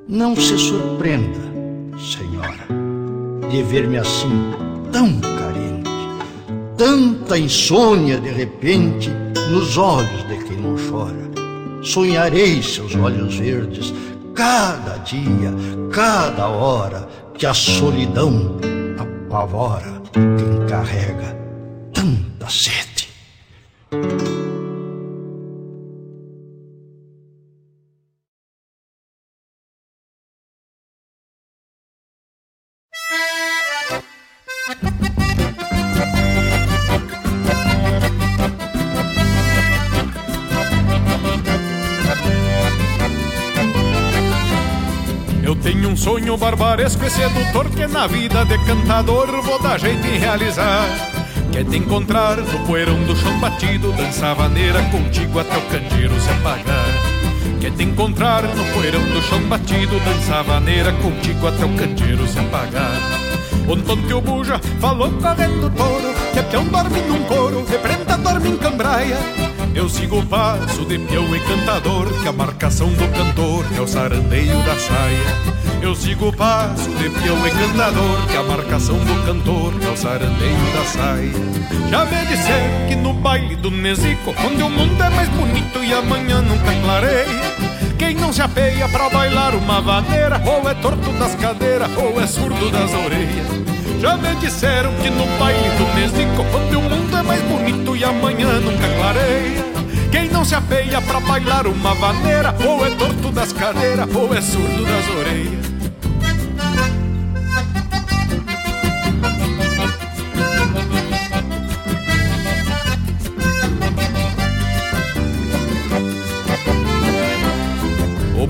[0.06, 1.40] Não se surpreenda,
[1.98, 2.68] senhora,
[3.49, 4.52] de ver-me assim
[4.91, 5.90] tão carente,
[6.77, 9.10] tanta insônia de repente
[9.49, 11.31] nos olhos de quem não chora.
[11.81, 13.94] Sonharei seus olhos verdes
[14.35, 15.53] cada dia,
[15.94, 18.57] cada hora que a solidão
[18.99, 21.43] apavora quem carrega
[22.38, 23.04] da sede.
[45.94, 51.23] Um sonho barbaresco e sedutor que na vida de cantador vou dar jeito em realizar.
[51.54, 56.30] Quer te encontrar no poeirão do chão batido, dançar vaneira contigo até o candeeiro se
[56.32, 56.88] apagar.
[57.62, 62.40] Quer te encontrar no poeirão do chão batido, dançar vaneira contigo até o candeeiro se
[62.40, 63.00] apagar.
[63.70, 68.50] Ontem teu buja falou correndo touro, que é peão dorme num couro, de prenda dorme
[68.50, 69.18] em cambraia.
[69.76, 73.88] Eu sigo o passo de peão e cantador, que a marcação do cantor é o
[73.88, 75.64] sarandeio da saia.
[75.82, 79.98] Eu sigo o passo de peão e cantador, que a marcação do cantor é o
[79.98, 81.90] sarandeio da saia.
[81.90, 85.91] Já me disseram que no baile do Nezico, onde o mundo é mais bonito e
[85.91, 87.26] amanhã nunca clareia.
[87.98, 92.28] Quem não se apeia pra bailar uma vaneira, ou é torto das cadeiras, ou é
[92.28, 93.73] surdo das orelhas.
[94.04, 98.04] Já me disseram que no baile do Nezico, onde o mundo é mais bonito e
[98.04, 99.64] amanhã nunca clareia.
[100.12, 104.42] Quem não se apeia pra bailar uma vaneira, ou é torto das cadeiras, ou é
[104.42, 105.73] surdo das orelhas.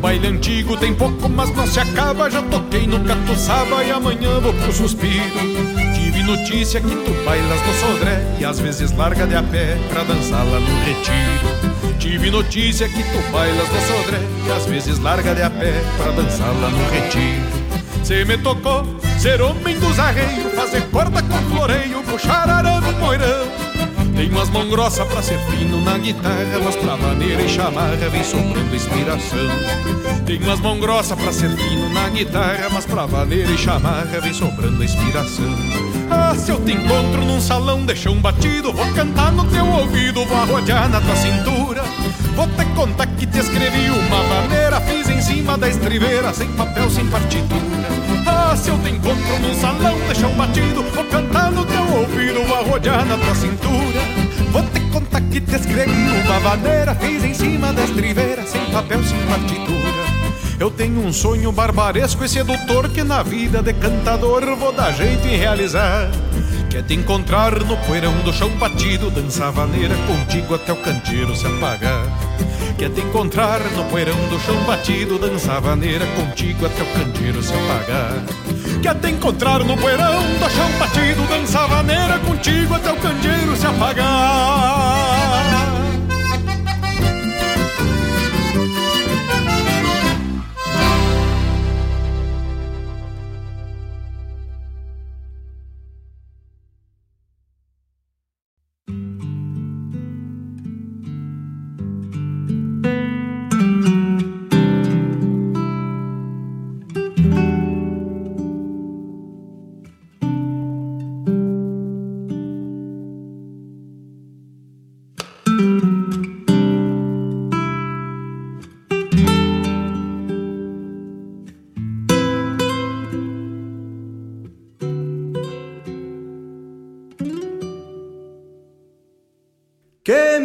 [0.04, 2.30] Baile antigo tem pouco, mas não se acaba.
[2.30, 5.40] Já toquei no catuçaba e amanhã vou pro suspiro.
[5.96, 10.04] Tive notícia que tu bailas no sodré e às vezes larga de a pé pra
[10.04, 11.98] dançar lá no retiro.
[11.98, 16.12] Tive notícia que tu bailas no sodré e às vezes larga de a pé pra
[16.12, 17.64] dançar lá no retiro.
[18.04, 18.84] Cê me tocou
[19.18, 23.63] ser homem dos arreios, fazer corda com floreio, puxar arame moirão.
[24.16, 28.24] Tenho as mãos grossas pra ser fino na guitarra, mas pra maneira e chamarra vem
[28.24, 29.50] sobrando inspiração.
[30.26, 34.34] Tenho as mãos grossas pra ser fino na guitarra, mas pra maneira e chamarra vem
[34.34, 35.56] sobrando inspiração.
[36.10, 40.24] Ah, se eu te encontro num salão de chão batido, vou cantar no teu ouvido,
[40.26, 41.84] vou arrodear na tua cintura.
[42.36, 46.90] Vou te contar que te escrevi uma maneira, fiz em cima da estriveira, sem papel,
[46.90, 47.88] sem partitura.
[48.26, 52.44] Ah, se eu te encontro num salão de chão batido, vou cantar no teu ouvido,
[52.46, 54.02] vou arrodear na tua cintura.
[54.52, 59.04] Vou te contar que te escrevi uma maneira, fiz em cima da estriveira, sem papel,
[59.04, 59.74] sem partitura.
[60.60, 65.28] Eu tenho um sonho barbaresco e sedutor que na vida de cantador vou dar jeito
[65.28, 66.10] em realizar.
[66.74, 71.46] Quer te encontrar no poeirão do chão batido, dançar vaneira contigo até o canteiro se
[71.46, 72.08] apagar.
[72.80, 77.54] Quer te encontrar no poeirão do chão batido, dançar vaneira contigo até o canteiro se
[77.54, 78.24] apagar.
[78.82, 83.68] Quer te encontrar no poeirão do chão batido, dançar vaneira contigo até o candeeiro se
[83.68, 85.23] apagar.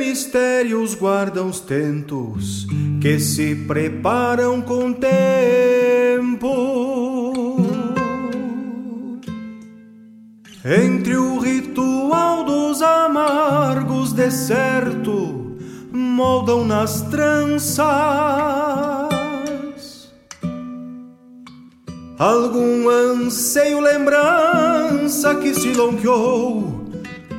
[0.09, 2.67] Mistérios guardam os tentos
[2.99, 6.49] que se preparam com tempo?
[10.65, 15.59] Entre o ritual dos amargos deserto,
[15.93, 17.87] moldam nas tranças
[22.19, 26.89] algum anseio, lembrança que se longeou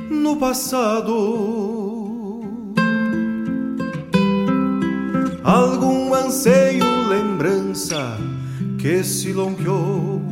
[0.08, 1.69] no passado.
[5.50, 8.16] Algum anseio, lembrança
[8.78, 10.22] que se longeou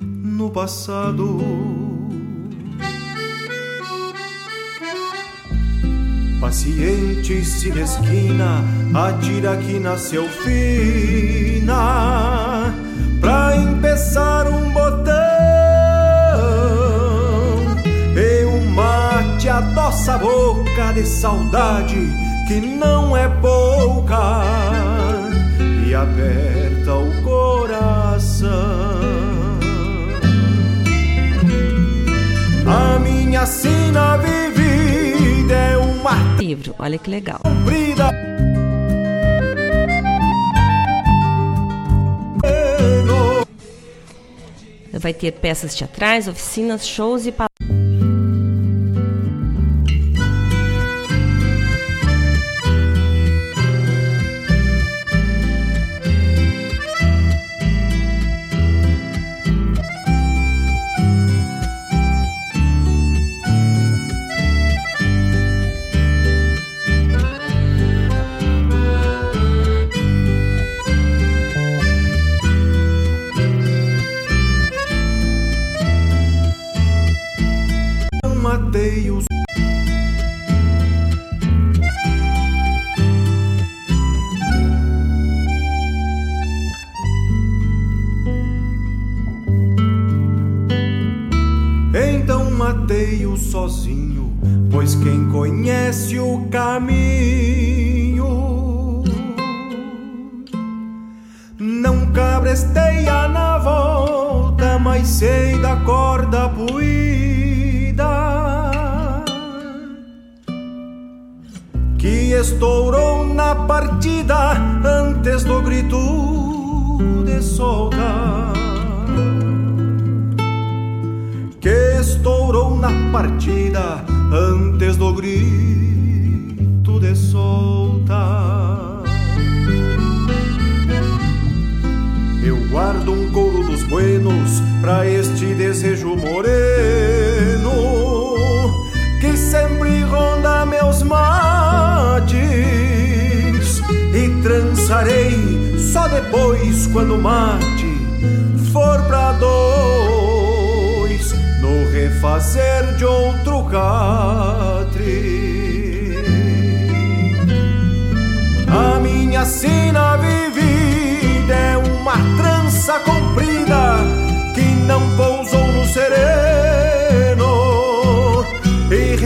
[0.00, 1.40] no passado.
[6.40, 8.62] Paciente se mesquina,
[8.94, 11.72] atira que nasceu fina,
[13.20, 15.14] pra empeçar um botão.
[18.16, 24.42] E um mate adoça a boca de saudade que não é pouca
[25.86, 28.50] e aperta o coração.
[32.66, 37.40] A minha sina vivida é uma livro, olha que legal.
[37.42, 38.10] comprida.
[44.92, 47.53] Vai ter peças teatrais, oficinas, shows e palestras.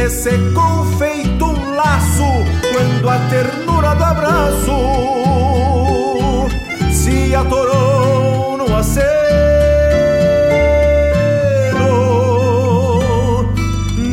[0.08, 2.24] E ressecou feito um laço
[2.72, 4.72] quando a ternura do abraço
[6.90, 9.08] se atorou no aceno.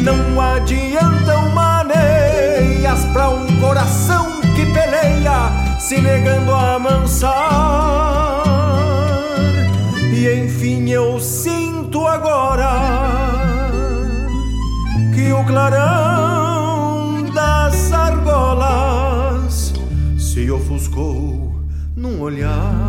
[0.04, 7.65] Não adiantam maneias pra um coração que peleia se negando a amansar.
[15.56, 19.74] Clarão das argolas
[20.18, 21.56] se ofuscou
[21.96, 22.85] num olhar.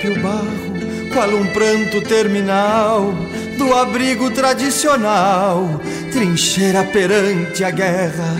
[0.00, 3.12] Rompe o barro, qual um pranto terminal
[3.58, 8.36] do abrigo tradicional, trincheira perante a guerra.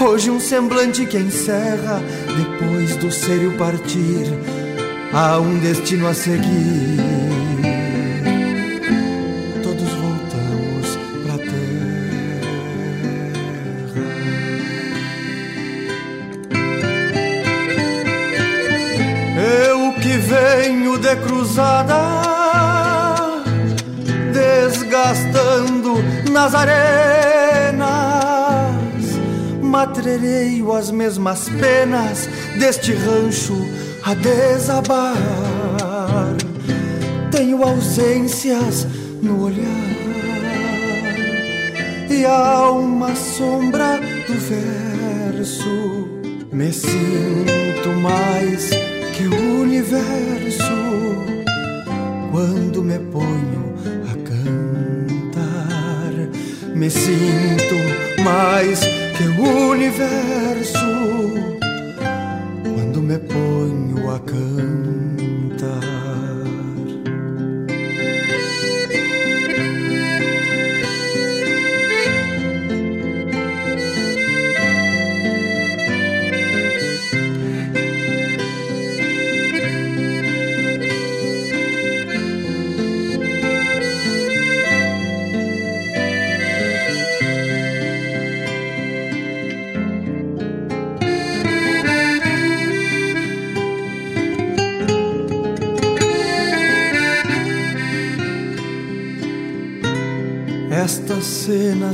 [0.00, 2.02] Hoje um semblante que encerra,
[2.36, 4.26] depois do sério partir,
[5.12, 7.17] há um destino a seguir.
[24.32, 25.94] Desgastando
[26.30, 27.88] nas arenas,
[29.60, 32.28] matrereio as mesmas penas
[32.58, 33.56] deste rancho
[34.04, 35.16] a desabar.
[37.32, 38.86] Tenho ausências
[39.20, 39.98] no olhar
[42.08, 44.34] e há uma sombra do
[45.34, 46.08] verso.
[46.52, 48.70] Me sinto mais
[49.16, 50.37] que o universo
[52.38, 53.74] quando me ponho
[54.08, 56.12] a cantar.
[56.72, 57.74] Me sinto
[58.22, 58.78] mais
[59.16, 61.17] que o universo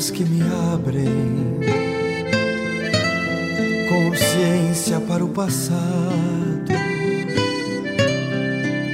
[0.05, 1.59] cenas que me abrem
[3.89, 6.73] consciência para o passado,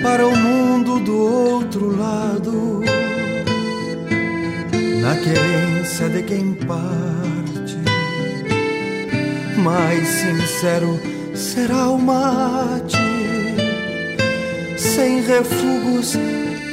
[0.03, 2.83] para o mundo do outro lado,
[5.01, 7.79] na querência de quem parte,
[9.63, 11.01] mais sincero
[11.35, 12.99] será o mate,
[14.77, 16.17] sem refugos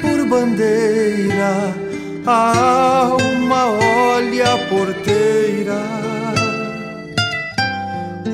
[0.01, 1.73] por bandeira,
[2.25, 5.83] a alma olha a porteira.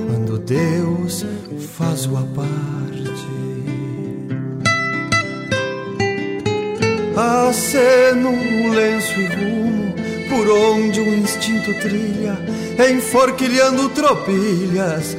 [0.07, 1.26] Quando Deus
[1.77, 3.27] faz o parte,
[7.49, 9.93] aceno um lenço e rumo
[10.30, 12.38] por onde o instinto trilha,
[12.89, 15.18] enforquilhando tropilhas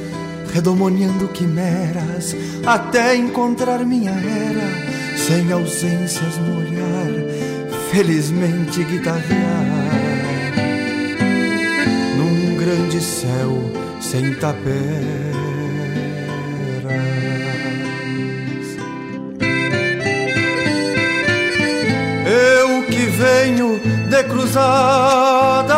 [0.51, 2.33] redomoniando quimeras
[2.65, 7.11] até encontrar minha era, sem ausências no olhar,
[7.91, 9.84] felizmente guitarrear
[12.95, 13.51] grande céu
[14.01, 14.65] sem taperas.
[22.25, 25.75] Eu que venho de cruzadas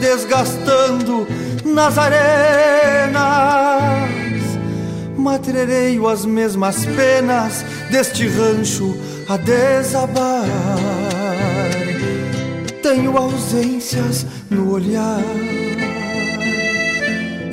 [0.00, 1.26] desgastando
[1.64, 3.26] nas arenas.
[5.16, 8.96] Matrereio as mesmas penas deste rancho
[9.28, 10.46] a desabar.
[12.82, 15.22] Tenho ausências no olhar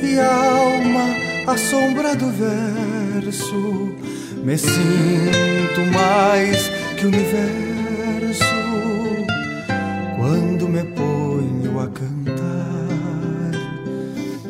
[0.02, 1.06] e a alma
[1.46, 3.94] a sombra do verso.
[4.42, 8.44] Me sinto mais que o universo
[10.16, 12.74] quando me ponho a cantar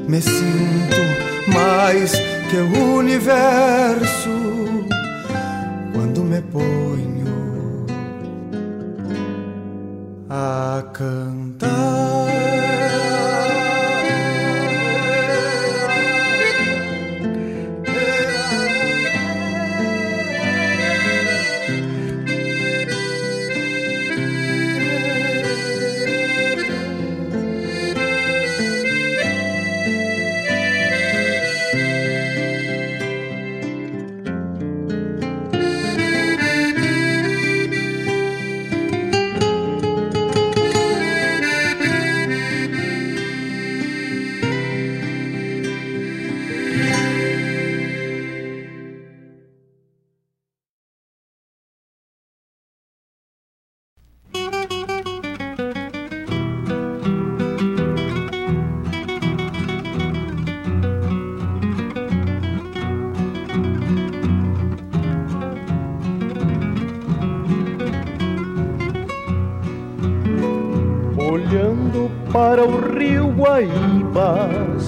[0.08, 2.12] me sinto mais
[2.50, 4.53] que o universo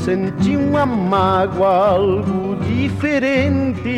[0.07, 3.91] senti uma mágoa algo diferente.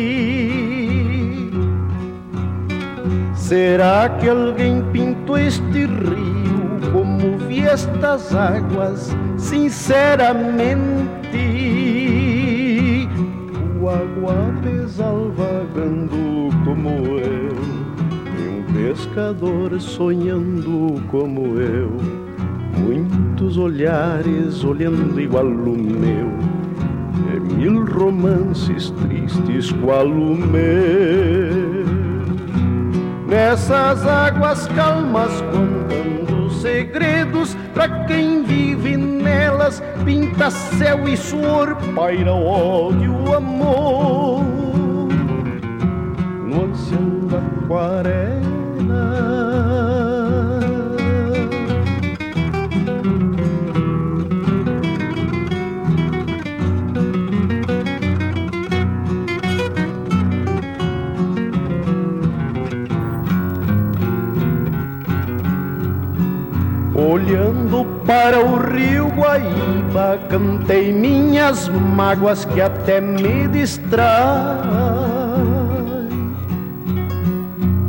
[3.35, 10.97] Será que alguém pintou este rio como vi estas águas, sinceramente?
[13.79, 17.53] O água pesal vagando como eu,
[18.35, 22.08] e um pescador sonhando como eu.
[23.59, 26.31] Olhares olhando igual o meu,
[27.35, 31.85] e mil romances tristes qual o meu.
[33.27, 43.35] Nessas águas calmas contando segredos para quem vive nelas, pinta céu e suor, paira ódio,
[43.35, 44.41] amor.
[46.47, 49.48] No ancião da aquarela.
[67.09, 74.59] Olhando para o rio Guaíba, cantei minhas mágoas que até me distrai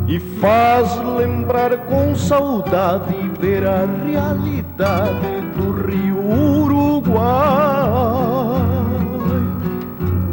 [0.07, 6.17] e faz lembrar com saudade ver a realidade do rio
[6.63, 7.21] Uruguai.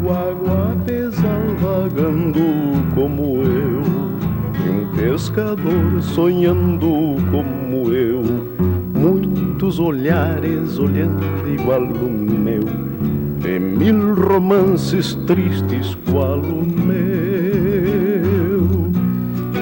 [0.03, 2.39] O água pesal vagando
[2.95, 3.83] como eu
[4.65, 8.68] e um pescador sonhando como eu
[9.59, 12.63] muitos olhares olhando igual o meu,
[13.45, 16.99] e mil romances tristes qual o meu.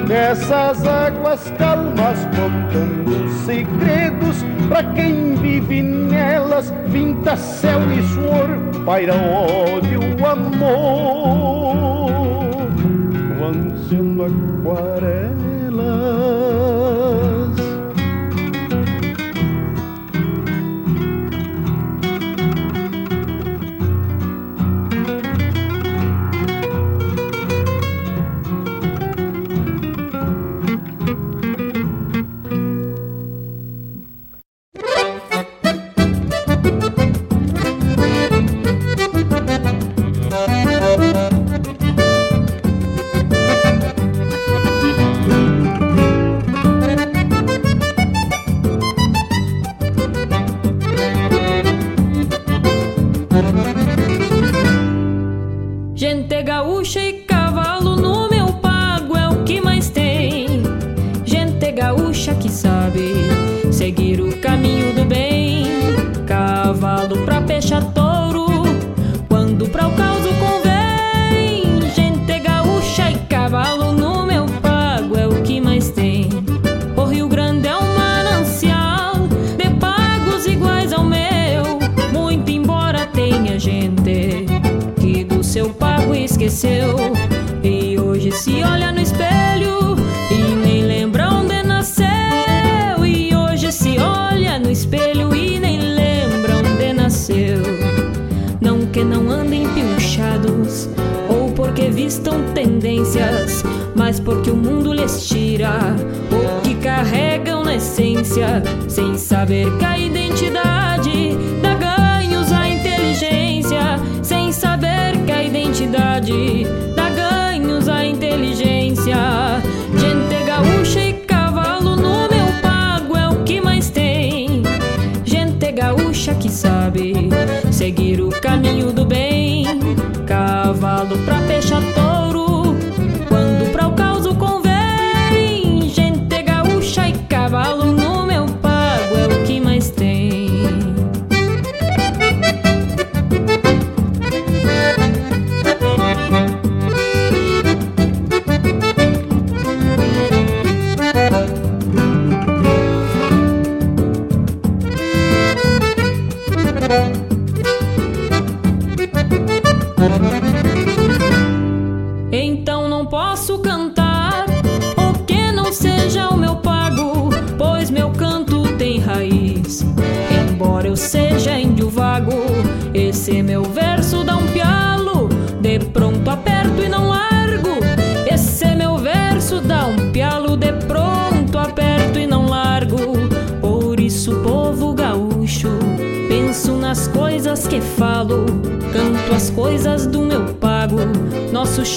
[0.06, 10.00] Nessas águas calmas contando segredos para quem vive nelas, vinta céu e suor, paira ódio,
[10.24, 11.32] amor,
[13.36, 15.48] o anciano aquarela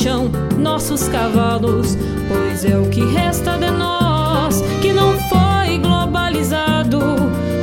[0.02, 1.96] chão nossos cavalos,
[2.28, 7.00] pois é o que resta de nós que não foi globalizado,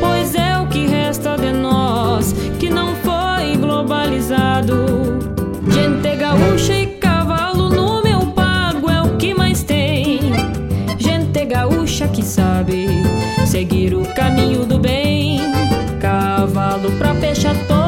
[0.00, 4.86] pois é o que resta de nós que não foi globalizado.
[5.68, 10.20] Gente gaúcha e cavalo no meu pago é o que mais tem.
[10.96, 12.86] Gente gaúcha que sabe
[13.46, 15.40] seguir o caminho do bem,
[16.00, 17.87] cavalo pra fechar todo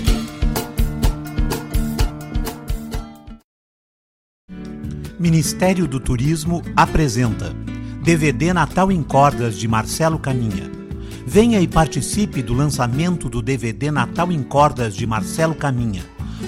[5.21, 7.53] Ministério do Turismo apresenta
[8.03, 10.71] DVD Natal em Cordas de Marcelo Caminha.
[11.27, 16.03] Venha e participe do lançamento do DVD Natal em Cordas de Marcelo Caminha.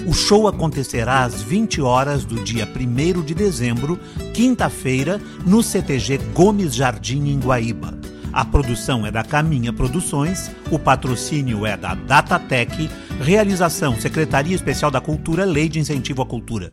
[0.08, 3.96] O show acontecerá às 20 horas do dia 1 de dezembro,
[4.34, 7.96] quinta-feira, no CTG Gomes Jardim, em Guaíba.
[8.32, 12.90] A produção é da Caminha Produções, o patrocínio é da Datatec,
[13.20, 16.72] realização Secretaria Especial da Cultura, Lei de Incentivo à Cultura.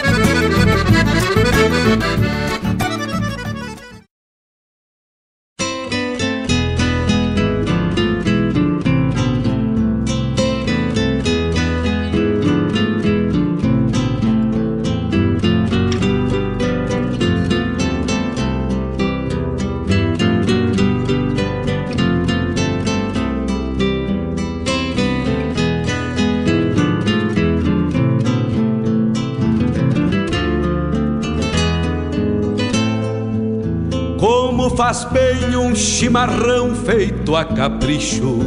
[35.71, 38.39] Um chimarrão feito a capricho,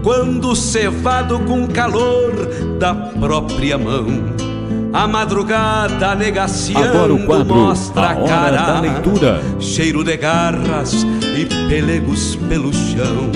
[0.00, 2.32] quando cevado com calor
[2.78, 4.06] da própria mão.
[4.92, 9.42] A madrugada negaciando Agora o quadro, mostra a, hora cara, da leitura.
[9.58, 11.04] cheiro de garras
[11.36, 13.32] e pelegos pelo chão.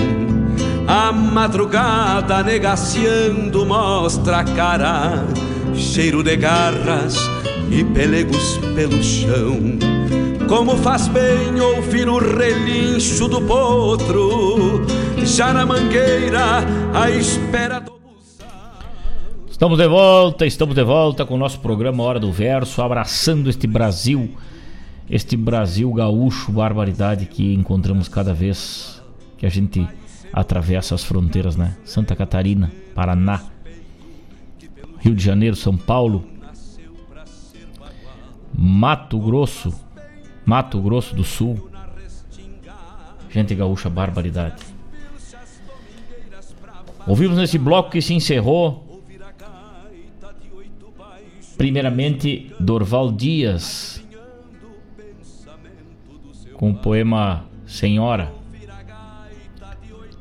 [0.87, 5.25] A madrugada negaciando mostra cara,
[5.73, 7.17] cheiro de garras
[7.69, 9.86] e pelegos pelo chão.
[10.47, 14.85] Como faz bem ouvir o relincho do potro,
[15.25, 16.59] já na mangueira,
[16.93, 17.97] à espera do.
[19.49, 23.67] Estamos de volta, estamos de volta com o nosso programa Hora do Verso, abraçando este
[23.67, 24.37] Brasil,
[25.09, 29.03] este Brasil gaúcho, barbaridade que encontramos cada vez
[29.37, 29.85] que a gente
[30.31, 31.75] atravessa as fronteiras, né?
[31.83, 33.41] Santa Catarina, Paraná,
[34.99, 36.23] Rio de Janeiro, São Paulo,
[38.57, 39.86] Mato Grosso,
[40.47, 41.69] Mato Grosso do Sul.
[43.29, 44.63] Gente gaúcha, barbaridade.
[47.05, 49.03] Ouvimos nesse bloco que se encerrou.
[51.57, 54.01] Primeiramente, Dorval Dias.
[56.53, 58.33] Com o poema Senhora.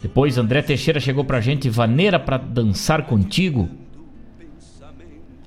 [0.03, 1.70] Depois, André Teixeira chegou pra gente.
[1.70, 3.69] Vaneira para dançar contigo.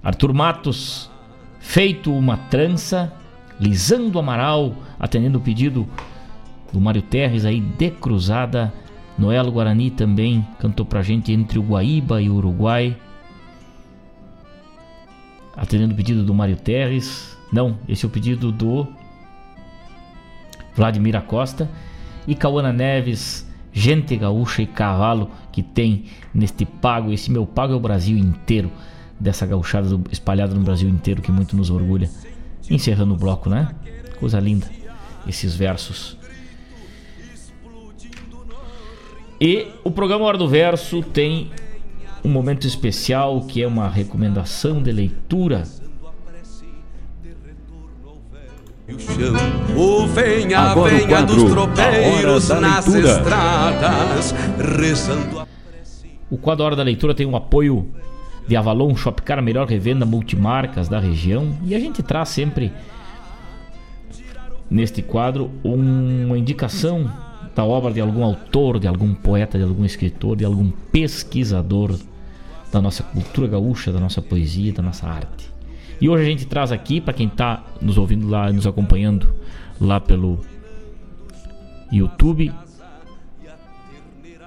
[0.02, 1.12] Arthur Matos,
[1.60, 3.19] feito uma trança.
[3.60, 5.88] Lisando Amaral, atendendo o pedido
[6.72, 8.74] do Mário Terres aí de cruzada.
[9.18, 12.96] Noelo Guarani também cantou pra gente entre o Guaíba e o Uruguai.
[15.58, 17.38] Atendendo o pedido do Mário Terres.
[17.52, 18.88] Não, esse é o pedido do
[20.74, 21.70] Vladimir Acosta.
[22.26, 27.12] E Cauana Neves, gente gaúcha e cavalo que tem neste pago.
[27.12, 28.72] Esse meu pago é o Brasil inteiro.
[29.20, 32.10] Dessa gauchada espalhada no Brasil inteiro que muito nos orgulha
[32.70, 33.74] Encerrando o bloco, né?
[34.20, 34.68] Coisa linda.
[35.28, 36.18] Esses versos.
[39.42, 41.50] E o programa Hora do Verso tem
[42.24, 45.64] um momento especial que é uma recomendação de leitura.
[49.78, 53.18] O venha, Agora o venha quadro, dos A tropeiros Hora da nas Leitura.
[53.18, 54.32] estradas,
[54.82, 55.48] rezando a
[56.30, 57.88] O quadro Hora da Leitura tem o apoio
[58.50, 61.56] de Avalon Shopcar, melhor revenda multimarcas da região.
[61.64, 62.74] E a gente traz sempre
[64.68, 67.12] neste quadro uma indicação
[67.56, 71.96] da obra de algum autor, de algum poeta, de algum escritor, de algum pesquisador
[72.72, 75.48] da nossa cultura gaúcha, da nossa poesia, da nossa arte.
[76.02, 79.32] E hoje a gente traz aqui, para quem está nos ouvindo lá, nos acompanhando
[79.80, 80.40] lá pelo
[81.92, 82.52] YouTube,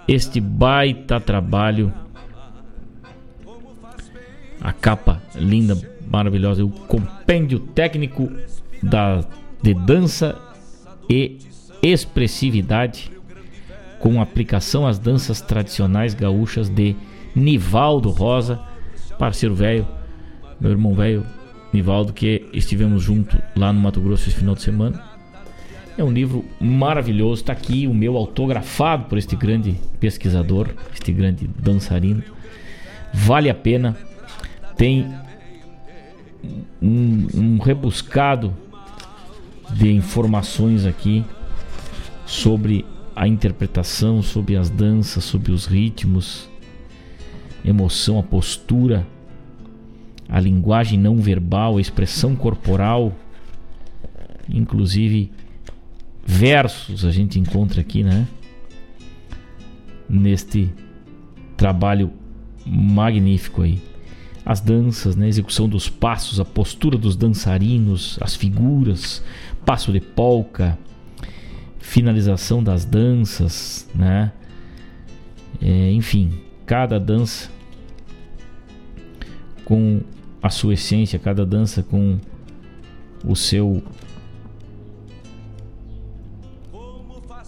[0.08, 1.92] este baita trabalho,
[4.62, 5.76] a capa linda,
[6.08, 8.30] maravilhosa, o compêndio técnico
[8.82, 9.24] da,
[9.60, 10.40] de dança
[11.10, 11.38] e
[11.82, 13.10] expressividade
[13.98, 16.94] com aplicação às danças tradicionais gaúchas de
[17.34, 18.60] Nivaldo Rosa,
[19.18, 19.86] parceiro velho,
[20.60, 21.26] meu irmão velho
[21.72, 25.02] Nivaldo, que estivemos junto lá no Mato Grosso esse final de semana.
[25.96, 31.48] É um livro maravilhoso, está aqui o meu autografado por este grande pesquisador, este grande
[31.58, 32.22] dançarino.
[33.12, 33.96] Vale a pena.
[34.76, 35.06] Tem
[36.80, 38.56] um, um rebuscado
[39.72, 41.24] de informações aqui
[42.26, 42.84] sobre
[43.14, 46.48] a interpretação, sobre as danças, sobre os ritmos,
[47.64, 49.06] emoção, a postura,
[50.28, 53.12] a linguagem não verbal, a expressão corporal,
[54.48, 55.30] inclusive
[56.24, 58.26] versos a gente encontra aqui, né?
[60.08, 60.70] Neste
[61.56, 62.12] trabalho
[62.66, 63.91] magnífico aí.
[64.44, 65.26] As danças, né?
[65.26, 69.22] a execução dos passos, a postura dos dançarinos, as figuras,
[69.64, 70.76] passo de polca,
[71.78, 74.32] finalização das danças, né?
[75.60, 77.48] É, enfim, cada dança
[79.64, 80.00] com
[80.42, 82.18] a sua essência, cada dança com
[83.24, 83.82] o seu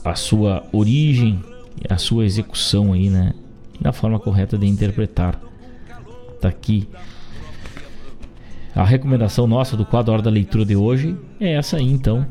[0.05, 1.43] a sua origem,
[1.89, 3.33] a sua execução aí, né?
[3.81, 5.41] Da forma correta de interpretar.
[6.45, 6.87] Tá aqui.
[8.75, 12.27] A recomendação nossa do quadro Hora da Leitura de hoje é essa aí, então.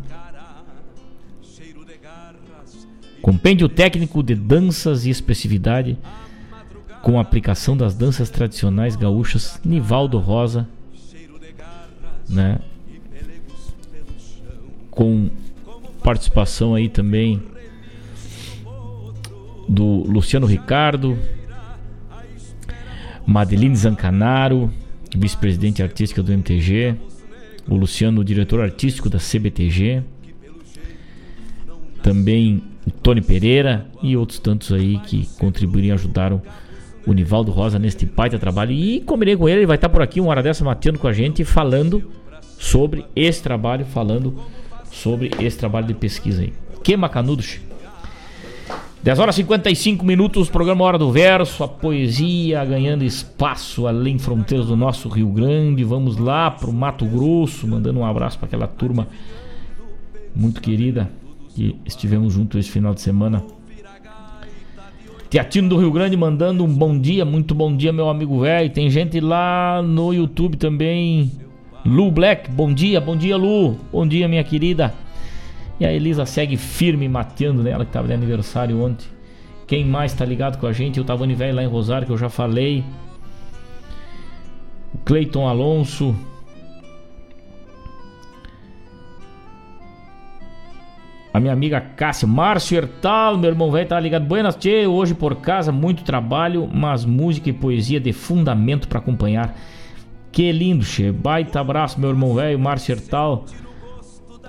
[3.23, 5.97] Compêndio técnico de danças e expressividade
[7.01, 10.69] com aplicação das danças tradicionais gaúchas Nivaldo Rosa,
[12.29, 12.59] né?
[14.91, 15.31] Com
[16.03, 17.41] participação aí também
[19.67, 21.17] do Luciano Ricardo,
[23.25, 24.71] Madeline Zancanaro,
[25.15, 26.95] vice-presidente artística do MTG,
[27.69, 30.03] o Luciano, diretor artístico da CBTG,
[32.01, 36.41] também o Tony Pereira e outros tantos aí que contribuíram e ajudaram
[37.05, 38.71] o Nivaldo Rosa neste baita trabalho.
[38.71, 41.13] E combinei com ele, ele vai estar por aqui uma hora dessa mateando com a
[41.13, 42.03] gente, falando
[42.57, 44.35] sobre esse trabalho, falando
[44.91, 46.53] sobre esse trabalho de pesquisa aí.
[46.83, 47.72] Que macanudo, che.
[49.03, 54.67] 10 horas e 55 minutos, programa Hora do Verso, a poesia ganhando espaço além fronteiras
[54.67, 55.83] do nosso Rio Grande.
[55.83, 59.09] Vamos lá pro Mato Grosso, mandando um abraço para aquela turma
[60.33, 61.11] muito querida
[61.53, 63.43] que estivemos juntos esse final de semana.
[65.29, 68.69] Teatino do Rio Grande mandando um bom dia, muito bom dia, meu amigo velho.
[68.69, 71.29] Tem gente lá no YouTube também.
[71.85, 73.75] Lu Black, bom dia, bom dia, Lu.
[73.91, 74.93] Bom dia, minha querida.
[75.79, 79.07] E a Elisa segue firme mateando nela, que tava de aniversário ontem.
[79.65, 80.99] Quem mais tá ligado com a gente?
[80.99, 82.83] O Tavani Velho lá em Rosário, que eu já falei.
[84.93, 86.15] O Cleiton Alonso.
[91.33, 94.23] A minha amiga Cássia, Márcio Hertal, meu irmão velho, tá ligado?
[94.23, 99.57] Buenas, tchê, hoje por casa, muito trabalho, mas música e poesia de fundamento para acompanhar.
[100.31, 101.11] Que lindo, che.
[101.11, 103.45] Baita abraço, meu irmão velho, Márcio Hertal.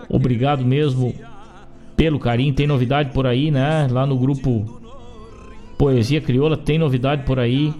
[0.09, 1.15] Obrigado mesmo
[1.97, 2.55] pelo carinho.
[2.55, 3.87] Tem novidade por aí, né?
[3.91, 4.81] Lá no grupo
[5.79, 7.75] Poesia Crioula tem novidade por aí.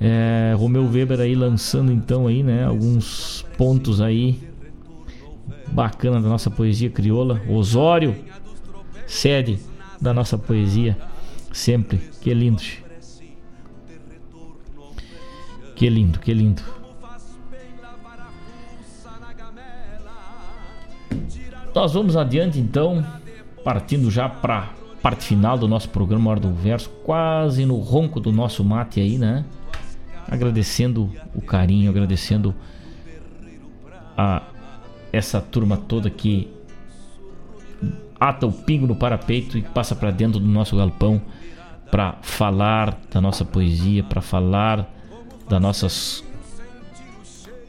[0.00, 2.64] É, Romeu Weber aí lançando então aí, né?
[2.64, 4.38] Alguns pontos aí
[5.68, 7.40] bacana da nossa poesia crioula.
[7.48, 8.14] Osório,
[9.06, 9.58] sede
[10.00, 10.96] da nossa poesia,
[11.52, 11.98] sempre.
[12.20, 12.62] Que lindo.
[15.74, 16.75] Que lindo, que lindo.
[21.74, 23.04] Nós vamos adiante então,
[23.62, 24.70] partindo já para
[25.02, 29.18] parte final do nosso programa Hora do Verso, quase no ronco do nosso mate aí,
[29.18, 29.44] né?
[30.26, 32.54] Agradecendo o carinho, agradecendo
[34.16, 34.42] a
[35.12, 36.50] essa turma toda que
[38.18, 41.20] ata o pingo no parapeito e passa para dentro do nosso galpão
[41.90, 44.90] para falar da nossa poesia, para falar
[45.48, 46.24] das nossas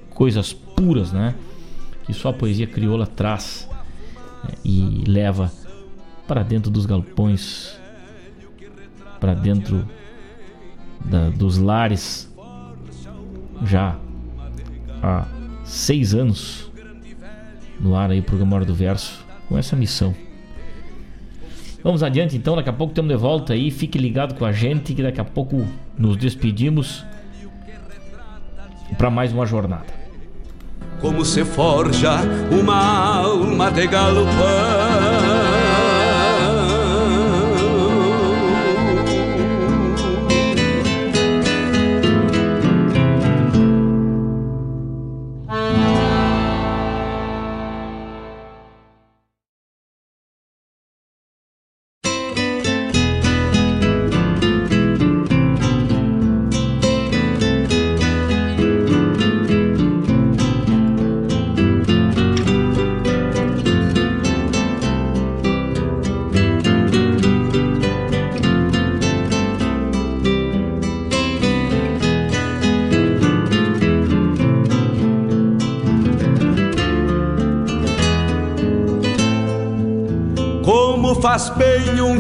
[0.10, 1.36] coisas puras, né?
[2.08, 3.70] Que só a poesia crioula traz
[4.44, 4.56] né?
[4.66, 5.52] e leva
[6.28, 7.80] para dentro dos galpões,
[9.20, 9.88] para dentro
[11.06, 12.34] da, dos lares,
[13.64, 13.98] já
[15.02, 15.28] há
[15.64, 16.72] seis anos
[17.80, 20.16] no ar aí o programa Hora do Verso com essa missão.
[21.84, 24.94] Vamos adiante então, daqui a pouco estamos de volta aí, fique ligado com a gente
[24.94, 25.66] que daqui a pouco
[25.98, 27.06] nos despedimos
[28.98, 29.97] para mais uma jornada.
[31.00, 32.22] Como se forja
[32.52, 35.27] uma alma de galopão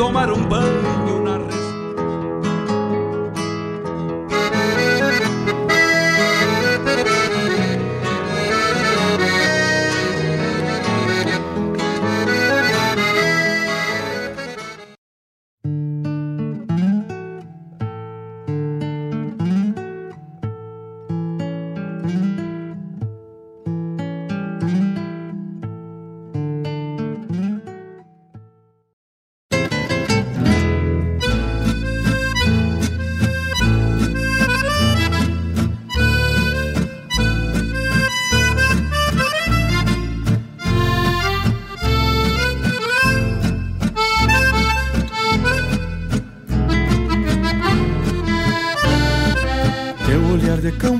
[0.00, 0.99] tomar um banho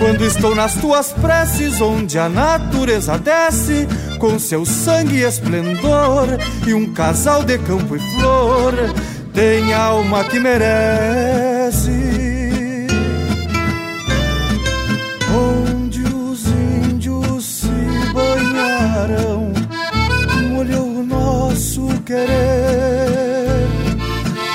[0.00, 3.86] quando estou nas tuas preces, onde a natureza desce
[4.18, 6.26] com seu sangue e esplendor,
[6.66, 8.72] e um casal de campo e flor
[9.34, 11.90] tem alma que merece.
[15.32, 17.68] Onde os índios se
[18.14, 19.52] banharão,
[20.48, 23.68] molhou o nosso querer.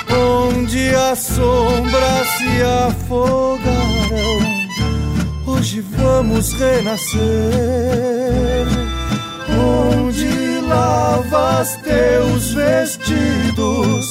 [0.09, 4.54] Onde as sombras se afogarão,
[5.75, 7.21] hoje vamos renascer
[9.91, 14.05] onde lavas teus vestidos,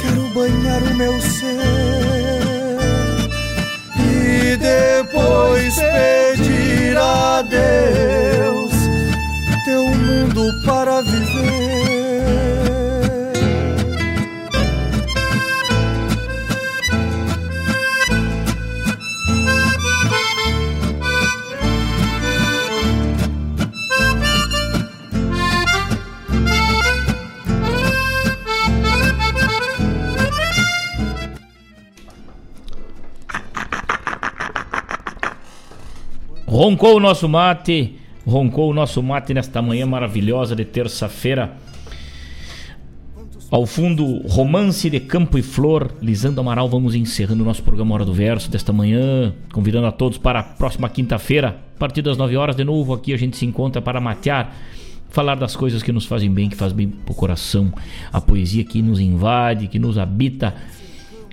[0.00, 2.80] quero banhar o meu ser
[3.96, 8.72] e depois pedir a Deus
[9.64, 12.01] teu mundo para viver.
[36.62, 41.56] Roncou o nosso mate, roncou o nosso mate nesta manhã maravilhosa de terça-feira.
[43.50, 48.04] Ao fundo, Romance de Campo e Flor, Lisandro Amaral, vamos encerrando o nosso programa Hora
[48.04, 52.36] do Verso desta manhã, convidando a todos para a próxima quinta-feira, a partir das 9
[52.36, 54.56] horas, de novo aqui a gente se encontra para matear,
[55.10, 57.72] falar das coisas que nos fazem bem, que faz bem pro coração,
[58.12, 60.54] a poesia que nos invade, que nos habita,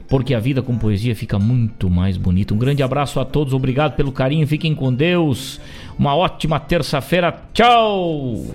[0.10, 2.53] porque a vida com poesia fica muito mais bonita.
[2.53, 5.61] Um grande abraço a todos, obrigado pelo carinho, fiquem com Deus,
[5.98, 8.45] uma ótima terça-feira, tchau!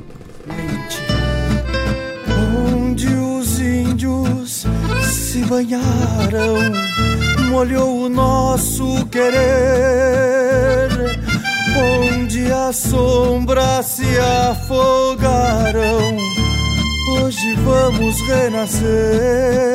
[2.77, 4.67] Onde os índios
[5.03, 6.57] se banharam,
[7.51, 10.91] molhou o nosso querer.
[11.77, 14.19] Onde as sombras se
[14.51, 16.17] afogaram,
[17.19, 19.75] hoje vamos renascer